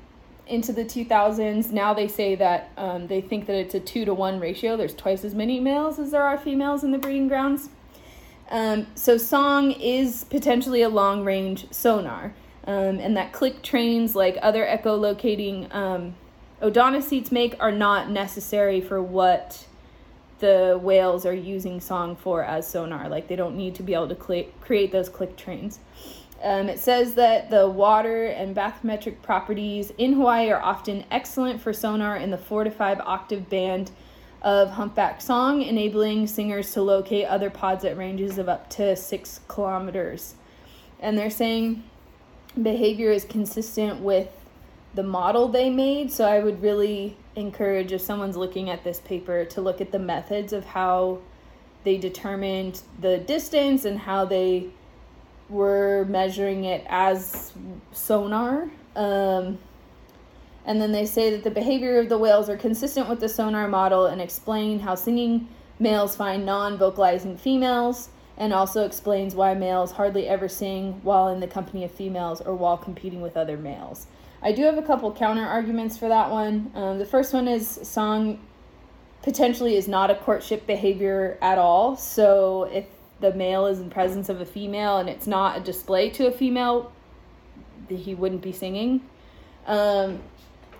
into 0.47 0.73
the 0.73 0.83
2000s. 0.83 1.71
Now 1.71 1.93
they 1.93 2.07
say 2.07 2.35
that 2.35 2.71
um, 2.77 3.07
they 3.07 3.21
think 3.21 3.45
that 3.45 3.55
it's 3.55 3.75
a 3.75 3.79
two 3.79 4.05
to 4.05 4.13
one 4.13 4.39
ratio. 4.39 4.75
There's 4.77 4.95
twice 4.95 5.23
as 5.23 5.35
many 5.35 5.59
males 5.59 5.99
as 5.99 6.11
there 6.11 6.23
are 6.23 6.37
females 6.37 6.83
in 6.83 6.91
the 6.91 6.97
breeding 6.97 7.27
grounds. 7.27 7.69
Um, 8.49 8.87
so 8.95 9.17
song 9.17 9.71
is 9.71 10.23
potentially 10.23 10.81
a 10.81 10.89
long 10.89 11.23
range 11.23 11.71
sonar, 11.71 12.33
um, 12.69 12.99
and 12.99 13.17
that 13.17 13.33
click 13.33 13.63
trains 13.63 14.15
like 14.15 14.37
other 14.43 14.63
echolocating 14.63 15.73
um, 15.73 16.13
odontocetes 16.61 17.31
make 17.31 17.55
are 17.59 17.71
not 17.71 18.11
necessary 18.11 18.79
for 18.79 19.01
what 19.01 19.65
the 20.37 20.79
whales 20.79 21.25
are 21.25 21.33
using 21.33 21.81
song 21.81 22.15
for 22.15 22.43
as 22.43 22.67
sonar. 22.67 23.09
Like 23.09 23.27
they 23.27 23.35
don't 23.35 23.57
need 23.57 23.73
to 23.75 23.83
be 23.83 23.95
able 23.95 24.09
to 24.09 24.23
cl- 24.23 24.51
create 24.61 24.91
those 24.91 25.09
click 25.09 25.35
trains. 25.35 25.79
Um, 26.43 26.69
it 26.69 26.77
says 26.77 27.15
that 27.15 27.49
the 27.49 27.67
water 27.67 28.27
and 28.27 28.55
bathymetric 28.55 29.23
properties 29.23 29.91
in 29.97 30.13
Hawaii 30.13 30.51
are 30.51 30.61
often 30.61 31.05
excellent 31.09 31.59
for 31.61 31.73
sonar 31.73 32.17
in 32.17 32.29
the 32.29 32.37
four 32.37 32.63
to 32.63 32.69
five 32.69 32.99
octave 32.99 33.49
band 33.49 33.89
of 34.43 34.69
humpback 34.69 35.21
song, 35.21 35.63
enabling 35.63 36.27
singers 36.27 36.71
to 36.73 36.83
locate 36.83 37.25
other 37.25 37.49
pods 37.49 37.83
at 37.83 37.97
ranges 37.97 38.37
of 38.37 38.47
up 38.47 38.69
to 38.69 38.95
six 38.95 39.39
kilometers. 39.47 40.35
And 40.99 41.17
they're 41.17 41.31
saying 41.31 41.83
behavior 42.61 43.11
is 43.11 43.23
consistent 43.25 44.01
with 44.01 44.29
the 44.93 45.03
model 45.03 45.47
they 45.47 45.69
made. 45.69 46.11
So 46.11 46.25
I 46.25 46.39
would 46.39 46.61
really 46.61 47.17
encourage 47.35 47.91
if 47.91 48.01
someone's 48.01 48.37
looking 48.37 48.69
at 48.69 48.83
this 48.83 48.99
paper 48.99 49.45
to 49.45 49.61
look 49.61 49.81
at 49.81 49.91
the 49.91 49.99
methods 49.99 50.53
of 50.53 50.65
how 50.65 51.19
they 51.83 51.97
determined 51.97 52.81
the 52.99 53.17
distance 53.19 53.85
and 53.85 53.99
how 53.99 54.25
they 54.25 54.67
were 55.49 56.05
measuring 56.09 56.65
it 56.65 56.85
as 56.87 57.53
sonar. 57.91 58.69
Um, 58.95 59.57
and 60.65 60.81
then 60.81 60.91
they 60.91 61.05
say 61.05 61.31
that 61.31 61.43
the 61.43 61.51
behavior 61.51 61.99
of 61.99 62.09
the 62.09 62.17
whales 62.17 62.49
are 62.49 62.57
consistent 62.57 63.09
with 63.09 63.19
the 63.19 63.29
sonar 63.29 63.67
model 63.67 64.05
and 64.05 64.21
explain 64.21 64.79
how 64.79 64.95
singing 64.95 65.47
males 65.79 66.15
find 66.15 66.45
non 66.45 66.77
vocalizing 66.77 67.37
females, 67.37 68.09
and 68.39 68.53
also 68.53 68.85
explains 68.85 69.35
why 69.35 69.53
males 69.53 69.91
hardly 69.91 70.27
ever 70.27 70.47
sing 70.47 70.93
while 71.03 71.27
in 71.27 71.41
the 71.41 71.47
company 71.47 71.83
of 71.83 71.91
females 71.91 72.41
or 72.41 72.55
while 72.55 72.77
competing 72.77 73.21
with 73.21 73.35
other 73.35 73.57
males. 73.57 74.07
I 74.41 74.53
do 74.53 74.63
have 74.63 74.77
a 74.77 74.81
couple 74.81 75.11
counter 75.13 75.45
arguments 75.45 75.97
for 75.97 76.07
that 76.07 76.31
one. 76.31 76.71
Um, 76.73 76.97
the 76.97 77.05
first 77.05 77.33
one 77.33 77.49
is 77.49 77.67
song 77.83 78.39
potentially 79.21 79.75
is 79.75 79.89
not 79.89 80.09
a 80.09 80.15
courtship 80.15 80.65
behavior 80.65 81.37
at 81.41 81.57
all. 81.57 81.97
So 81.97 82.69
if 82.71 82.85
the 83.19 83.33
male 83.33 83.65
is 83.65 83.81
in 83.81 83.89
presence 83.89 84.29
of 84.29 84.39
a 84.39 84.45
female 84.45 84.97
and 84.97 85.09
it's 85.09 85.27
not 85.27 85.57
a 85.57 85.59
display 85.59 86.09
to 86.11 86.27
a 86.27 86.31
female, 86.31 86.93
he 87.89 88.15
wouldn't 88.15 88.41
be 88.41 88.53
singing. 88.53 89.01
Um, 89.67 90.21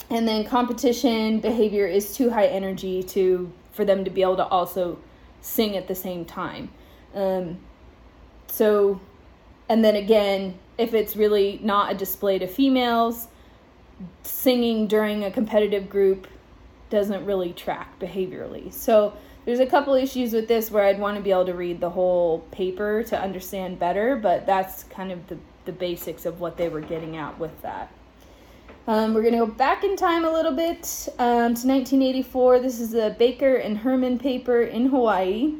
and 0.10 0.26
then 0.26 0.46
competition 0.46 1.42
behavior 1.42 1.86
is 1.86 2.16
too 2.16 2.30
high 2.30 2.48
energy 2.48 3.04
to 3.04 3.52
for 3.74 3.86
them 3.86 4.04
to 4.04 4.10
be 4.10 4.22
able 4.22 4.38
to 4.38 4.46
also 4.46 4.98
sing 5.42 5.78
at 5.78 5.88
the 5.88 5.96
same 5.96 6.26
time. 6.26 6.70
Um, 7.14 7.60
so, 8.48 9.00
and 9.68 9.84
then 9.84 9.96
again, 9.96 10.58
if 10.78 10.94
it's 10.94 11.16
really 11.16 11.60
not 11.62 11.92
a 11.92 11.96
display 11.96 12.40
to 12.40 12.48
females, 12.48 13.28
singing 14.24 14.88
during 14.88 15.24
a 15.24 15.32
competitive 15.32 15.90
group 15.90 16.28
doesn't 16.90 17.26
really 17.26 17.54
track 17.54 18.00
behaviorally. 18.00 18.72
So 18.74 19.14
there's 19.46 19.60
a 19.60 19.66
couple 19.66 19.94
issues 19.94 20.34
with 20.34 20.48
this 20.48 20.72
where 20.72 20.86
I'd 20.86 21.00
want 21.00 21.18
to 21.18 21.24
be 21.24 21.32
able 21.32 21.46
to 21.46 21.54
read 21.54 21.80
the 21.80 21.90
whole 21.90 22.40
paper 22.52 23.04
to 23.04 23.20
understand 23.20 23.80
better, 23.80 24.16
but 24.16 24.46
that's 24.46 24.84
kind 24.86 25.12
of 25.12 25.28
the, 25.28 25.38
the 25.66 25.72
basics 25.72 26.26
of 26.26 26.40
what 26.40 26.58
they 26.58 26.70
were 26.70 26.82
getting 26.82 27.18
at 27.18 27.38
with 27.40 27.62
that. 27.62 27.92
Um, 28.88 29.14
we're 29.14 29.22
going 29.22 29.34
to 29.34 29.46
go 29.46 29.46
back 29.46 29.84
in 29.84 29.96
time 29.96 30.26
a 30.26 30.32
little 30.32 30.52
bit 30.52 31.08
um, 31.20 31.54
to 31.54 31.68
1984. 31.68 32.60
This 32.60 32.80
is 32.80 32.96
a 32.96 33.12
Baker 33.20 33.56
and 33.56 33.78
Herman 33.78 34.18
paper 34.18 34.62
in 34.62 34.88
Hawaii. 34.88 35.54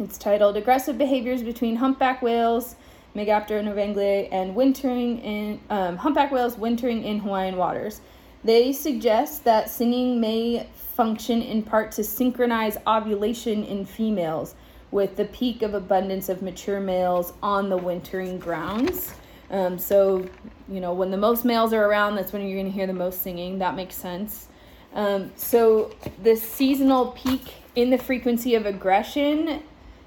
It's 0.00 0.16
titled 0.16 0.56
Aggressive 0.56 0.96
Behaviors 0.96 1.42
Between 1.42 1.74
Humpback 1.74 2.22
Whales 2.22 2.76
Megaptera 3.16 3.64
novaeangliae, 3.64 4.28
and 4.30 4.54
wintering 4.54 5.18
in 5.18 5.60
um, 5.70 5.96
humpback 5.96 6.30
whales 6.30 6.56
wintering 6.56 7.02
in 7.02 7.18
Hawaiian 7.18 7.56
waters. 7.56 8.00
They 8.44 8.72
suggest 8.72 9.42
that 9.44 9.68
singing 9.68 10.20
may 10.20 10.68
function 10.94 11.42
in 11.42 11.64
part 11.64 11.90
to 11.92 12.04
synchronize 12.04 12.76
ovulation 12.86 13.64
in 13.64 13.84
females 13.84 14.54
with 14.92 15.16
the 15.16 15.24
peak 15.24 15.62
of 15.62 15.74
abundance 15.74 16.28
of 16.28 16.42
mature 16.42 16.78
males 16.78 17.32
on 17.42 17.68
the 17.68 17.76
wintering 17.76 18.38
grounds. 18.38 19.12
Um, 19.50 19.78
so, 19.78 20.28
you 20.68 20.80
know, 20.80 20.92
when 20.92 21.10
the 21.10 21.16
most 21.16 21.44
males 21.44 21.72
are 21.72 21.84
around, 21.84 22.14
that's 22.14 22.32
when 22.32 22.42
you're 22.42 22.56
going 22.56 22.70
to 22.70 22.72
hear 22.72 22.86
the 22.86 22.92
most 22.92 23.22
singing. 23.22 23.58
That 23.58 23.74
makes 23.74 23.96
sense. 23.96 24.46
Um, 24.94 25.32
so, 25.34 25.90
the 26.22 26.36
seasonal 26.36 27.12
peak 27.12 27.54
in 27.74 27.90
the 27.90 27.98
frequency 27.98 28.54
of 28.54 28.64
aggression 28.64 29.62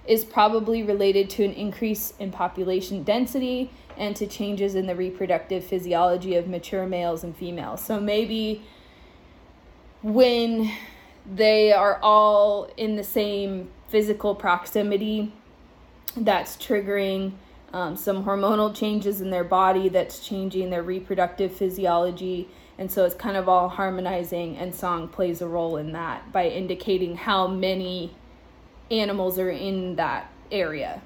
is 0.06 0.26
probably 0.26 0.84
related 0.84 1.30
to 1.30 1.44
an 1.44 1.54
increase 1.54 2.14
in 2.20 2.32
population 2.32 3.04
density 3.04 3.72
and 3.98 4.16
to 4.16 4.26
changes 4.26 4.76
in 4.76 4.88
the 4.88 4.96
reproductive 4.96 5.64
physiology 5.64 6.36
of 6.36 6.48
mature 6.48 6.88
males 6.88 7.24
and 7.24 7.36
females. 7.36 7.84
So 7.84 8.00
maybe 8.00 8.64
when 10.02 10.72
they 11.32 11.72
are 11.72 12.00
all 12.02 12.70
in 12.78 12.96
the 12.96 13.04
same 13.04 13.70
physical 13.90 14.34
proximity, 14.34 15.34
that's 16.18 16.58
triggering 16.58 17.34
um, 17.74 17.96
some 17.96 18.26
hormonal 18.26 18.76
changes 18.76 19.22
in 19.22 19.30
their 19.30 19.44
body 19.44 19.88
that's 19.88 20.20
changing 20.20 20.70
their 20.70 20.84
reproductive 20.84 21.54
physiology. 21.54 22.50
And 22.78 22.92
so 22.92 23.06
it's 23.06 23.16
kind 23.16 23.38
of 23.38 23.48
all 23.48 23.70
harmonizing, 23.70 24.58
and 24.58 24.74
song 24.74 25.08
plays 25.08 25.42
a 25.42 25.48
role 25.48 25.78
in 25.78 25.92
that 25.92 26.32
by 26.32 26.48
indicating 26.48 27.16
how 27.16 27.48
many 27.48 28.16
animals 28.92 29.40
are 29.40 29.50
in 29.50 29.96
that 29.96 30.32
area. 30.52 31.02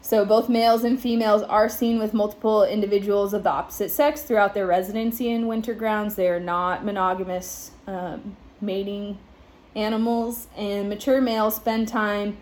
So 0.00 0.24
both 0.24 0.50
males 0.50 0.84
and 0.84 1.00
females 1.00 1.42
are 1.42 1.68
seen 1.68 1.98
with 1.98 2.12
multiple 2.12 2.62
individuals 2.62 3.32
of 3.32 3.42
the 3.42 3.50
opposite 3.50 3.90
sex 3.90 4.22
throughout 4.22 4.52
their 4.52 4.66
residency 4.66 5.30
in 5.30 5.46
winter 5.46 5.72
grounds. 5.72 6.14
They 6.14 6.28
are 6.28 6.40
not 6.40 6.84
monogamous 6.84 7.70
um, 7.86 8.36
mating 8.60 9.18
animals, 9.74 10.46
and 10.56 10.88
mature 10.88 11.20
males 11.20 11.56
spend 11.56 11.88
time 11.88 12.36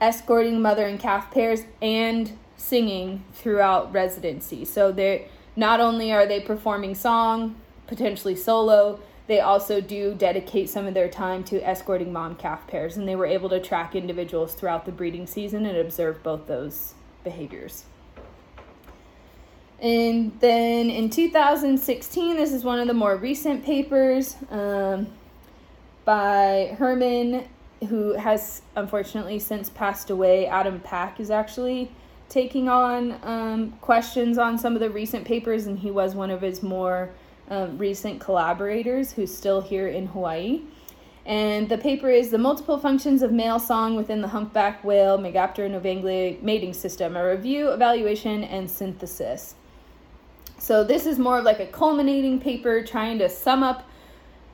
escorting 0.00 0.60
mother 0.60 0.86
and 0.86 0.98
calf 0.98 1.30
pairs 1.30 1.62
and 1.80 2.36
singing 2.56 3.24
throughout 3.32 3.92
residency. 3.92 4.64
So 4.64 4.92
they 4.92 5.28
not 5.56 5.80
only 5.80 6.12
are 6.12 6.26
they 6.26 6.40
performing 6.40 6.94
song, 6.94 7.56
potentially 7.86 8.36
solo, 8.36 9.00
they 9.28 9.40
also 9.40 9.80
do 9.82 10.14
dedicate 10.14 10.70
some 10.70 10.86
of 10.86 10.94
their 10.94 11.08
time 11.08 11.44
to 11.44 11.60
escorting 11.60 12.12
mom 12.12 12.34
calf 12.34 12.66
pairs, 12.66 12.96
and 12.96 13.06
they 13.06 13.14
were 13.14 13.26
able 13.26 13.50
to 13.50 13.60
track 13.60 13.94
individuals 13.94 14.54
throughout 14.54 14.86
the 14.86 14.90
breeding 14.90 15.26
season 15.26 15.66
and 15.66 15.76
observe 15.76 16.22
both 16.22 16.46
those 16.46 16.94
behaviors. 17.22 17.84
And 19.80 20.32
then 20.40 20.88
in 20.88 21.10
2016, 21.10 22.36
this 22.36 22.52
is 22.52 22.64
one 22.64 22.80
of 22.80 22.88
the 22.88 22.94
more 22.94 23.16
recent 23.16 23.64
papers 23.64 24.34
um, 24.50 25.08
by 26.06 26.74
Herman, 26.78 27.46
who 27.88 28.14
has 28.14 28.62
unfortunately 28.76 29.38
since 29.38 29.68
passed 29.68 30.08
away. 30.08 30.46
Adam 30.46 30.80
Pack 30.80 31.20
is 31.20 31.30
actually 31.30 31.92
taking 32.30 32.68
on 32.68 33.20
um, 33.22 33.72
questions 33.82 34.38
on 34.38 34.58
some 34.58 34.74
of 34.74 34.80
the 34.80 34.90
recent 34.90 35.26
papers, 35.26 35.66
and 35.66 35.78
he 35.78 35.90
was 35.90 36.14
one 36.14 36.30
of 36.30 36.40
his 36.40 36.62
more 36.62 37.10
recent 37.76 38.20
collaborators 38.20 39.12
who's 39.12 39.34
still 39.34 39.60
here 39.60 39.88
in 39.88 40.06
Hawaii. 40.06 40.62
And 41.26 41.68
the 41.68 41.76
paper 41.76 42.08
is 42.08 42.30
The 42.30 42.38
Multiple 42.38 42.78
Functions 42.78 43.20
of 43.20 43.32
Male 43.32 43.58
Song 43.58 43.96
Within 43.96 44.22
the 44.22 44.28
Humpback 44.28 44.82
Whale 44.82 45.18
Megaptera 45.18 45.68
novaeangliae 45.70 46.42
Mating 46.42 46.72
System, 46.72 47.16
a 47.16 47.28
review, 47.28 47.68
evaluation, 47.68 48.44
and 48.44 48.70
synthesis. 48.70 49.54
So, 50.58 50.82
this 50.82 51.04
is 51.04 51.18
more 51.18 51.38
of 51.38 51.44
like 51.44 51.60
a 51.60 51.66
culminating 51.66 52.40
paper 52.40 52.82
trying 52.82 53.18
to 53.18 53.28
sum 53.28 53.62
up 53.62 53.84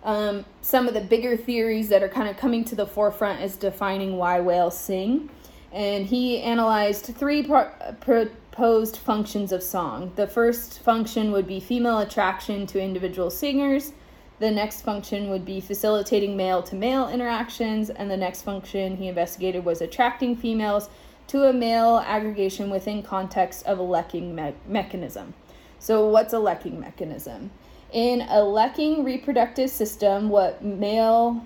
um, 0.03 0.45
some 0.63 0.87
of 0.87 0.95
the 0.95 1.01
bigger 1.01 1.37
theories 1.37 1.89
that 1.89 2.03
are 2.03 2.09
kind 2.09 2.29
of 2.29 2.37
coming 2.37 2.65
to 2.67 2.75
the 2.75 2.87
forefront 2.87 3.41
as 3.41 3.57
defining 3.57 4.17
why 4.17 4.41
whales 4.41 4.79
sing. 4.79 5.31
And 5.73 6.07
he 6.07 6.41
analyzed 6.41 7.07
three 7.07 7.43
pro- 7.43 8.29
proposed 8.55 8.99
functions 8.99 9.51
of 9.51 9.61
song. 9.65 10.13
The 10.15 10.29
first 10.29 10.79
function 10.79 11.33
would 11.33 11.45
be 11.45 11.59
female 11.59 11.99
attraction 11.99 12.69
to 12.69 12.81
individual 12.81 13.29
singers. 13.29 13.93
The 14.39 14.53
next 14.53 14.83
function 14.83 15.29
would 15.31 15.45
be 15.45 15.61
facilitating 15.61 16.37
male 16.37 16.63
to 16.65 16.77
male 16.77 17.09
interactions, 17.09 17.91
and 17.91 18.09
the 18.09 18.17
next 18.17 18.43
function 18.43 18.97
he 18.97 19.09
investigated 19.09 19.65
was 19.65 19.81
attracting 19.81 20.37
females 20.37 20.89
to 21.27 21.49
a 21.49 21.53
male 21.53 21.97
aggregation 22.07 22.71
within 22.71 23.03
context 23.03 23.67
of 23.67 23.81
a 23.81 23.83
lekking 23.83 24.35
me- 24.35 24.55
mechanism. 24.69 25.35
So, 25.81 26.07
what's 26.07 26.33
a 26.33 26.37
lekking 26.37 26.79
mechanism? 26.79 27.51
In 27.91 28.21
a 28.21 28.39
lekking 28.39 29.05
reproductive 29.05 29.71
system, 29.71 30.29
what 30.29 30.63
male 30.63 31.45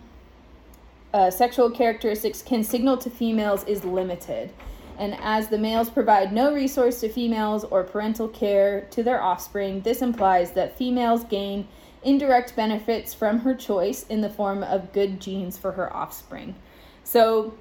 uh, 1.15 1.31
sexual 1.31 1.71
characteristics 1.71 2.43
can 2.43 2.63
signal 2.63 2.99
to 2.99 3.09
females 3.09 3.65
is 3.65 3.83
limited. 3.83 4.53
And 4.99 5.17
as 5.21 5.47
the 5.47 5.59
males 5.59 5.89
provide 5.89 6.33
no 6.33 6.53
resource 6.53 7.01
to 7.01 7.09
females 7.09 7.63
or 7.65 7.85
parental 7.85 8.27
care 8.27 8.83
to 8.91 9.03
their 9.05 9.23
offspring, 9.23 9.81
this 9.83 10.03
implies 10.03 10.53
that 10.53 10.77
females 10.77 11.23
gain 11.25 11.69
indirect 12.03 12.57
benefits 12.57 13.15
from 13.15 13.41
her 13.41 13.55
choice 13.55 14.05
in 14.09 14.21
the 14.21 14.29
form 14.29 14.65
of 14.65 14.93
good 14.93 15.21
genes 15.21 15.57
for 15.57 15.73
her 15.73 15.95
offspring. 15.95 16.57
So, 17.05 17.55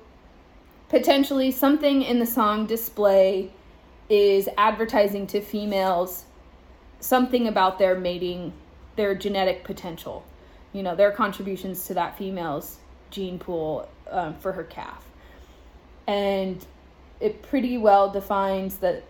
potentially, 0.90 1.52
something 1.52 2.02
in 2.02 2.18
the 2.18 2.26
song 2.26 2.66
display 2.66 3.52
is 4.10 4.50
advertising 4.58 5.28
to 5.28 5.42
females 5.42 6.26
something 7.00 7.48
about 7.48 7.78
their 7.78 7.96
mating, 8.00 8.52
their 8.96 9.14
genetic 9.14 9.64
potential, 9.64 10.26
you 10.74 10.82
know, 10.82 10.96
their 10.96 11.12
contributions 11.12 11.86
to 11.86 11.94
that 11.94 12.18
female's 12.18 12.78
gene 13.12 13.38
pool 13.38 13.88
um, 14.10 14.34
for 14.36 14.54
her 14.54 14.64
calf. 14.64 15.08
And 16.08 16.66
it 17.20 17.42
pretty 17.42 17.78
well 17.78 18.10
defines 18.10 18.78
that 18.78 19.04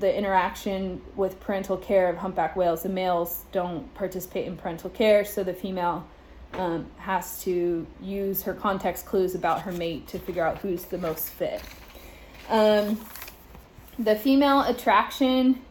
the 0.00 0.16
interaction 0.16 1.00
with 1.14 1.38
parental 1.40 1.76
care 1.76 2.08
of 2.08 2.16
humpback 2.16 2.56
whales. 2.56 2.82
The 2.82 2.88
males 2.88 3.44
don't 3.52 3.92
participate 3.94 4.46
in 4.46 4.56
parental 4.56 4.90
care, 4.90 5.24
so 5.24 5.44
the 5.44 5.54
female 5.54 6.06
um, 6.54 6.86
has 6.98 7.42
to 7.44 7.86
use 8.00 8.42
her 8.42 8.54
context 8.54 9.06
clues 9.06 9.34
about 9.34 9.62
her 9.62 9.72
mate 9.72 10.08
to 10.08 10.18
figure 10.18 10.44
out 10.44 10.58
who's 10.58 10.84
the 10.84 10.98
most 10.98 11.28
fit. 11.28 11.62
Um, 12.48 13.00
the 13.98 14.16
female 14.16 14.62
attraction 14.62 15.62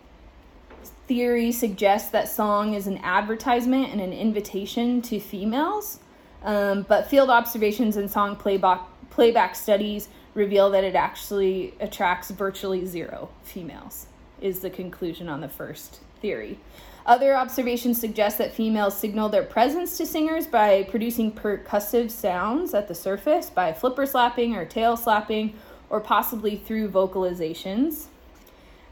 theory 1.07 1.51
suggests 1.51 2.11
that 2.11 2.29
song 2.29 2.73
is 2.73 2.87
an 2.87 2.97
advertisement 2.99 3.91
and 3.91 3.99
an 3.99 4.13
invitation 4.13 5.01
to 5.03 5.19
females, 5.19 5.99
um, 6.43 6.83
but 6.83 7.09
field 7.09 7.29
observations 7.29 7.97
and 7.97 8.09
song 8.09 8.35
playback, 8.35 8.81
playback 9.09 9.55
studies 9.55 10.07
reveal 10.33 10.69
that 10.71 10.83
it 10.83 10.95
actually 10.95 11.73
attracts 11.79 12.31
virtually 12.31 12.85
zero 12.85 13.29
females 13.43 14.07
is 14.41 14.59
the 14.59 14.69
conclusion 14.69 15.29
on 15.29 15.41
the 15.41 15.49
first 15.49 15.99
theory. 16.21 16.59
Other 17.05 17.35
observations 17.35 17.99
suggest 17.99 18.37
that 18.37 18.53
females 18.53 18.97
signal 18.97 19.29
their 19.29 19.43
presence 19.43 19.97
to 19.97 20.05
singers 20.05 20.47
by 20.47 20.83
producing 20.83 21.31
percussive 21.31 22.09
sounds 22.09 22.73
at 22.73 22.87
the 22.87 22.95
surface 22.95 23.49
by 23.49 23.73
flipper 23.73 24.05
slapping 24.05 24.55
or 24.55 24.63
tail 24.63 24.95
slapping, 24.95 25.53
or 25.89 25.99
possibly 25.99 26.55
through 26.55 26.89
vocalizations. 26.89 28.05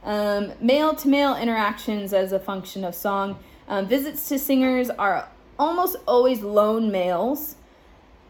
Um, 0.04 0.52
male 0.60 0.94
to 0.96 1.08
male 1.08 1.36
interactions 1.36 2.14
as 2.14 2.32
a 2.32 2.40
function 2.40 2.84
of 2.84 2.94
song. 2.94 3.40
Um, 3.68 3.88
visits 3.88 4.28
to 4.30 4.38
singers 4.38 4.90
are 4.90 5.30
almost 5.58 5.96
always 6.08 6.42
lone 6.42 6.92
males, 6.92 7.56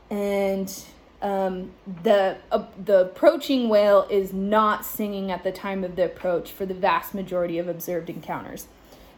and 0.10 0.72
um, 1.22 1.72
the 2.04 2.38
uh, 2.52 2.66
the 2.84 3.02
approaching 3.02 3.70
whale 3.70 4.08
is 4.10 4.34
not 4.34 4.86
singing 4.86 5.32
at 5.32 5.44
the 5.44 5.52
time 5.52 5.84
of 5.84 5.96
the 5.96 6.06
approach 6.06 6.52
for 6.52 6.66
the 6.66 6.74
vast 6.74 7.14
majority 7.14 7.60
of 7.60 7.68
observed 7.68 8.10
encounters. 8.10 8.68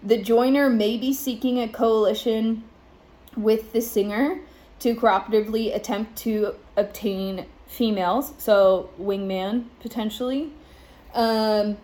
The 0.02 0.22
joiner 0.22 0.70
may 0.70 0.98
be 0.98 1.14
seeking 1.14 1.60
a 1.60 1.68
coalition 1.68 2.64
with 3.38 3.72
the 3.72 3.82
singer 3.82 4.40
to 4.80 4.96
cooperatively 4.96 5.74
attempt 5.74 6.18
to 6.18 6.56
obtain 6.76 7.46
females, 7.68 8.34
so 8.38 8.90
wingman 9.00 9.66
potentially. 9.80 10.52
Um, 11.14 11.78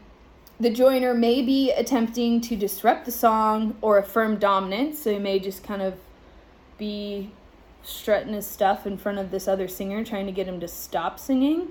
the 0.60 0.69
joiner 0.69 1.13
may 1.13 1.41
be 1.41 1.71
attempting 1.71 2.41
to 2.41 2.58
disrupt 2.58 3.05
the 3.05 3.12
song 3.12 3.77
or 3.82 3.97
affirm 3.97 4.38
dominance, 4.38 4.99
so 4.99 5.13
he 5.13 5.19
may 5.19 5.39
just 5.39 5.63
kind 5.63 5.82
of 5.82 5.93
be 6.77 7.32
strutting 7.83 8.33
his 8.33 8.45
stuff 8.45 8.85
in 8.85 8.97
front 8.97 9.17
of 9.17 9.31
this 9.31 9.47
other 9.47 9.67
singer, 9.67 10.03
trying 10.03 10.25
to 10.25 10.31
get 10.31 10.47
him 10.47 10.59
to 10.59 10.67
stop 10.67 11.19
singing. 11.19 11.69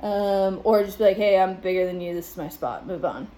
Um, 0.00 0.60
or 0.64 0.84
just 0.84 0.98
be 0.98 1.04
like, 1.04 1.16
hey, 1.16 1.38
I'm 1.38 1.56
bigger 1.56 1.84
than 1.84 2.00
you, 2.00 2.14
this 2.14 2.30
is 2.30 2.36
my 2.36 2.48
spot, 2.48 2.86
move 2.86 3.04
on. 3.04 3.28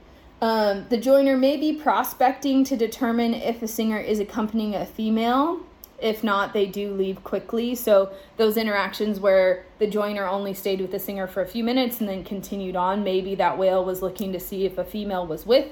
Um, 0.42 0.86
the 0.88 0.98
joiner 0.98 1.36
may 1.36 1.56
be 1.56 1.72
prospecting 1.72 2.64
to 2.64 2.76
determine 2.76 3.34
if 3.34 3.62
a 3.62 3.68
singer 3.68 3.98
is 3.98 4.20
accompanying 4.20 4.74
a 4.74 4.86
female. 4.86 5.60
If 6.00 6.24
not, 6.24 6.54
they 6.54 6.64
do 6.64 6.92
leave 6.92 7.22
quickly. 7.24 7.74
So, 7.74 8.10
those 8.38 8.56
interactions 8.56 9.20
where 9.20 9.66
the 9.78 9.86
joiner 9.86 10.26
only 10.26 10.54
stayed 10.54 10.80
with 10.80 10.92
the 10.92 10.98
singer 10.98 11.26
for 11.26 11.42
a 11.42 11.46
few 11.46 11.62
minutes 11.62 12.00
and 12.00 12.08
then 12.08 12.24
continued 12.24 12.74
on, 12.74 13.04
maybe 13.04 13.34
that 13.34 13.58
whale 13.58 13.84
was 13.84 14.00
looking 14.00 14.32
to 14.32 14.40
see 14.40 14.64
if 14.64 14.78
a 14.78 14.84
female 14.84 15.26
was 15.26 15.44
with 15.44 15.68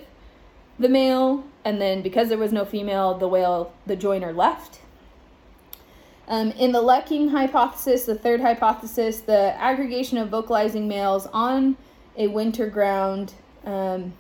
the 0.79 0.89
male. 0.89 1.45
And 1.65 1.81
then, 1.81 2.03
because 2.03 2.29
there 2.29 2.37
was 2.37 2.53
no 2.53 2.67
female, 2.67 3.17
the 3.17 3.29
whale, 3.29 3.73
the 3.87 3.97
joiner 3.97 4.35
left 4.35 4.81
um, 6.29 6.51
in 6.53 6.73
the 6.73 6.83
Lekking 6.83 7.31
hypothesis, 7.31 8.05
the 8.05 8.15
third 8.15 8.41
hypothesis, 8.41 9.21
the 9.21 9.61
aggregation 9.61 10.19
of 10.19 10.29
vocalizing 10.29 10.87
males 10.87 11.27
on 11.33 11.77
a 12.17 12.29
winter 12.29 12.69
ground 12.69 13.33
um, 13.65 14.13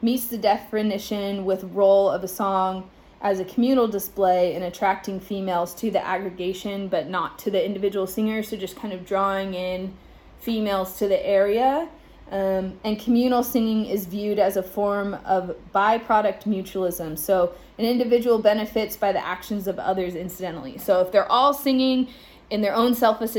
meets 0.00 0.26
the 0.26 0.38
definition 0.38 1.44
with 1.44 1.64
role 1.64 2.08
of 2.08 2.24
a 2.24 2.28
song 2.28 2.88
as 3.20 3.40
a 3.40 3.44
communal 3.44 3.88
display 3.88 4.54
in 4.54 4.62
attracting 4.62 5.20
females 5.20 5.74
to 5.74 5.90
the 5.90 6.04
aggregation, 6.04 6.88
but 6.88 7.08
not 7.08 7.38
to 7.40 7.50
the 7.50 7.64
individual 7.64 8.06
singers. 8.06 8.48
So 8.48 8.56
just 8.56 8.76
kind 8.76 8.94
of 8.94 9.06
drawing 9.06 9.54
in 9.54 9.94
females 10.40 10.98
to 10.98 11.08
the 11.08 11.26
area. 11.26 11.88
Um, 12.30 12.78
and 12.82 12.98
communal 12.98 13.44
singing 13.44 13.86
is 13.86 14.06
viewed 14.06 14.40
as 14.40 14.56
a 14.56 14.62
form 14.62 15.14
of 15.24 15.54
byproduct 15.72 16.42
mutualism. 16.42 17.16
So, 17.16 17.54
an 17.78 17.84
individual 17.84 18.40
benefits 18.40 18.96
by 18.96 19.12
the 19.12 19.24
actions 19.24 19.68
of 19.68 19.78
others 19.78 20.14
incidentally. 20.16 20.76
So, 20.78 21.00
if 21.00 21.12
they're 21.12 21.30
all 21.30 21.54
singing 21.54 22.08
in 22.50 22.62
their 22.62 22.74
own 22.74 22.94
selfish 22.94 23.36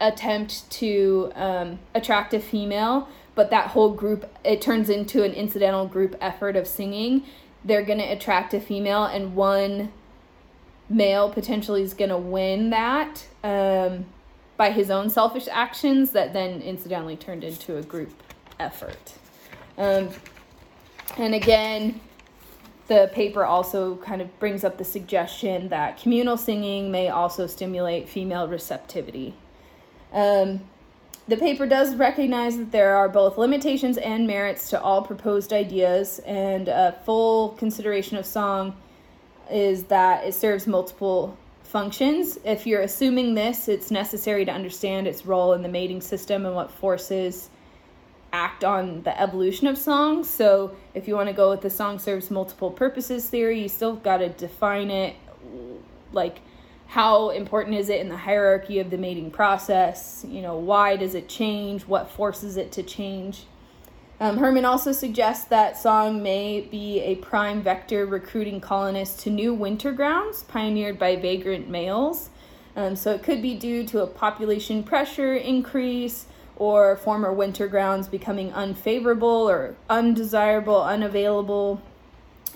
attempt 0.00 0.70
to 0.70 1.32
um, 1.34 1.80
attract 1.94 2.32
a 2.32 2.38
female, 2.38 3.08
but 3.34 3.50
that 3.50 3.68
whole 3.68 3.90
group, 3.90 4.30
it 4.44 4.60
turns 4.60 4.88
into 4.88 5.24
an 5.24 5.32
incidental 5.32 5.86
group 5.86 6.14
effort 6.20 6.54
of 6.54 6.68
singing, 6.68 7.24
they're 7.64 7.84
going 7.84 7.98
to 7.98 8.04
attract 8.04 8.54
a 8.54 8.60
female, 8.60 9.04
and 9.04 9.34
one 9.34 9.92
male 10.88 11.28
potentially 11.28 11.82
is 11.82 11.92
going 11.92 12.10
to 12.10 12.16
win 12.16 12.70
that 12.70 13.26
um, 13.42 14.06
by 14.56 14.70
his 14.70 14.90
own 14.90 15.10
selfish 15.10 15.48
actions 15.50 16.12
that 16.12 16.32
then 16.32 16.62
incidentally 16.62 17.16
turned 17.16 17.42
into 17.42 17.76
a 17.76 17.82
group 17.82 18.12
effort. 18.58 19.14
Um, 19.76 20.10
and 21.16 21.34
again, 21.34 22.00
the 22.88 23.10
paper 23.12 23.44
also 23.44 23.96
kind 23.96 24.22
of 24.22 24.38
brings 24.38 24.64
up 24.64 24.78
the 24.78 24.84
suggestion 24.84 25.68
that 25.68 26.00
communal 26.00 26.36
singing 26.36 26.90
may 26.90 27.08
also 27.08 27.46
stimulate 27.46 28.08
female 28.08 28.48
receptivity. 28.48 29.34
Um, 30.12 30.60
the 31.28 31.36
paper 31.36 31.66
does 31.66 31.94
recognize 31.94 32.56
that 32.56 32.72
there 32.72 32.96
are 32.96 33.08
both 33.08 33.36
limitations 33.36 33.98
and 33.98 34.26
merits 34.26 34.70
to 34.70 34.80
all 34.80 35.02
proposed 35.02 35.52
ideas, 35.52 36.20
and 36.20 36.68
a 36.68 36.98
full 37.04 37.50
consideration 37.50 38.16
of 38.16 38.24
song 38.24 38.74
is 39.50 39.84
that 39.84 40.24
it 40.24 40.34
serves 40.34 40.66
multiple 40.66 41.36
functions. 41.64 42.38
If 42.44 42.66
you're 42.66 42.80
assuming 42.80 43.34
this, 43.34 43.68
it's 43.68 43.90
necessary 43.90 44.46
to 44.46 44.52
understand 44.52 45.06
its 45.06 45.26
role 45.26 45.52
in 45.52 45.62
the 45.62 45.68
mating 45.68 46.00
system 46.00 46.46
and 46.46 46.54
what 46.54 46.70
forces 46.70 47.50
act 48.32 48.64
on 48.64 49.02
the 49.02 49.20
evolution 49.20 49.66
of 49.66 49.78
songs. 49.78 50.28
So 50.28 50.76
if 50.94 51.08
you 51.08 51.14
want 51.14 51.28
to 51.28 51.34
go 51.34 51.50
with 51.50 51.62
the 51.62 51.70
song 51.70 51.98
serves 51.98 52.30
multiple 52.30 52.70
purposes 52.70 53.28
theory, 53.28 53.60
you 53.60 53.68
still 53.68 53.96
got 53.96 54.18
to 54.18 54.28
define 54.28 54.90
it 54.90 55.16
like 56.12 56.40
how 56.88 57.30
important 57.30 57.76
is 57.76 57.90
it 57.90 58.00
in 58.00 58.08
the 58.08 58.16
hierarchy 58.16 58.78
of 58.78 58.90
the 58.90 58.96
mating 58.96 59.30
process? 59.30 60.24
You 60.26 60.40
know, 60.40 60.56
why 60.56 60.96
does 60.96 61.14
it 61.14 61.28
change? 61.28 61.82
What 61.82 62.10
forces 62.10 62.56
it 62.56 62.72
to 62.72 62.82
change? 62.82 63.44
Um, 64.20 64.38
Herman 64.38 64.64
also 64.64 64.92
suggests 64.92 65.44
that 65.44 65.76
song 65.78 66.22
may 66.22 66.62
be 66.62 67.00
a 67.00 67.16
prime 67.16 67.62
vector 67.62 68.04
recruiting 68.04 68.60
colonists 68.60 69.22
to 69.24 69.30
new 69.30 69.54
winter 69.54 69.92
grounds 69.92 70.42
pioneered 70.42 70.98
by 70.98 71.14
vagrant 71.14 71.68
males. 71.68 72.30
Um, 72.74 72.96
so 72.96 73.12
it 73.12 73.22
could 73.22 73.42
be 73.42 73.54
due 73.54 73.84
to 73.86 74.02
a 74.02 74.06
population 74.06 74.82
pressure 74.82 75.34
increase 75.34 76.26
or 76.58 76.96
former 76.96 77.32
winter 77.32 77.68
grounds 77.68 78.08
becoming 78.08 78.52
unfavorable 78.52 79.48
or 79.48 79.74
undesirable, 79.88 80.82
unavailable. 80.82 81.80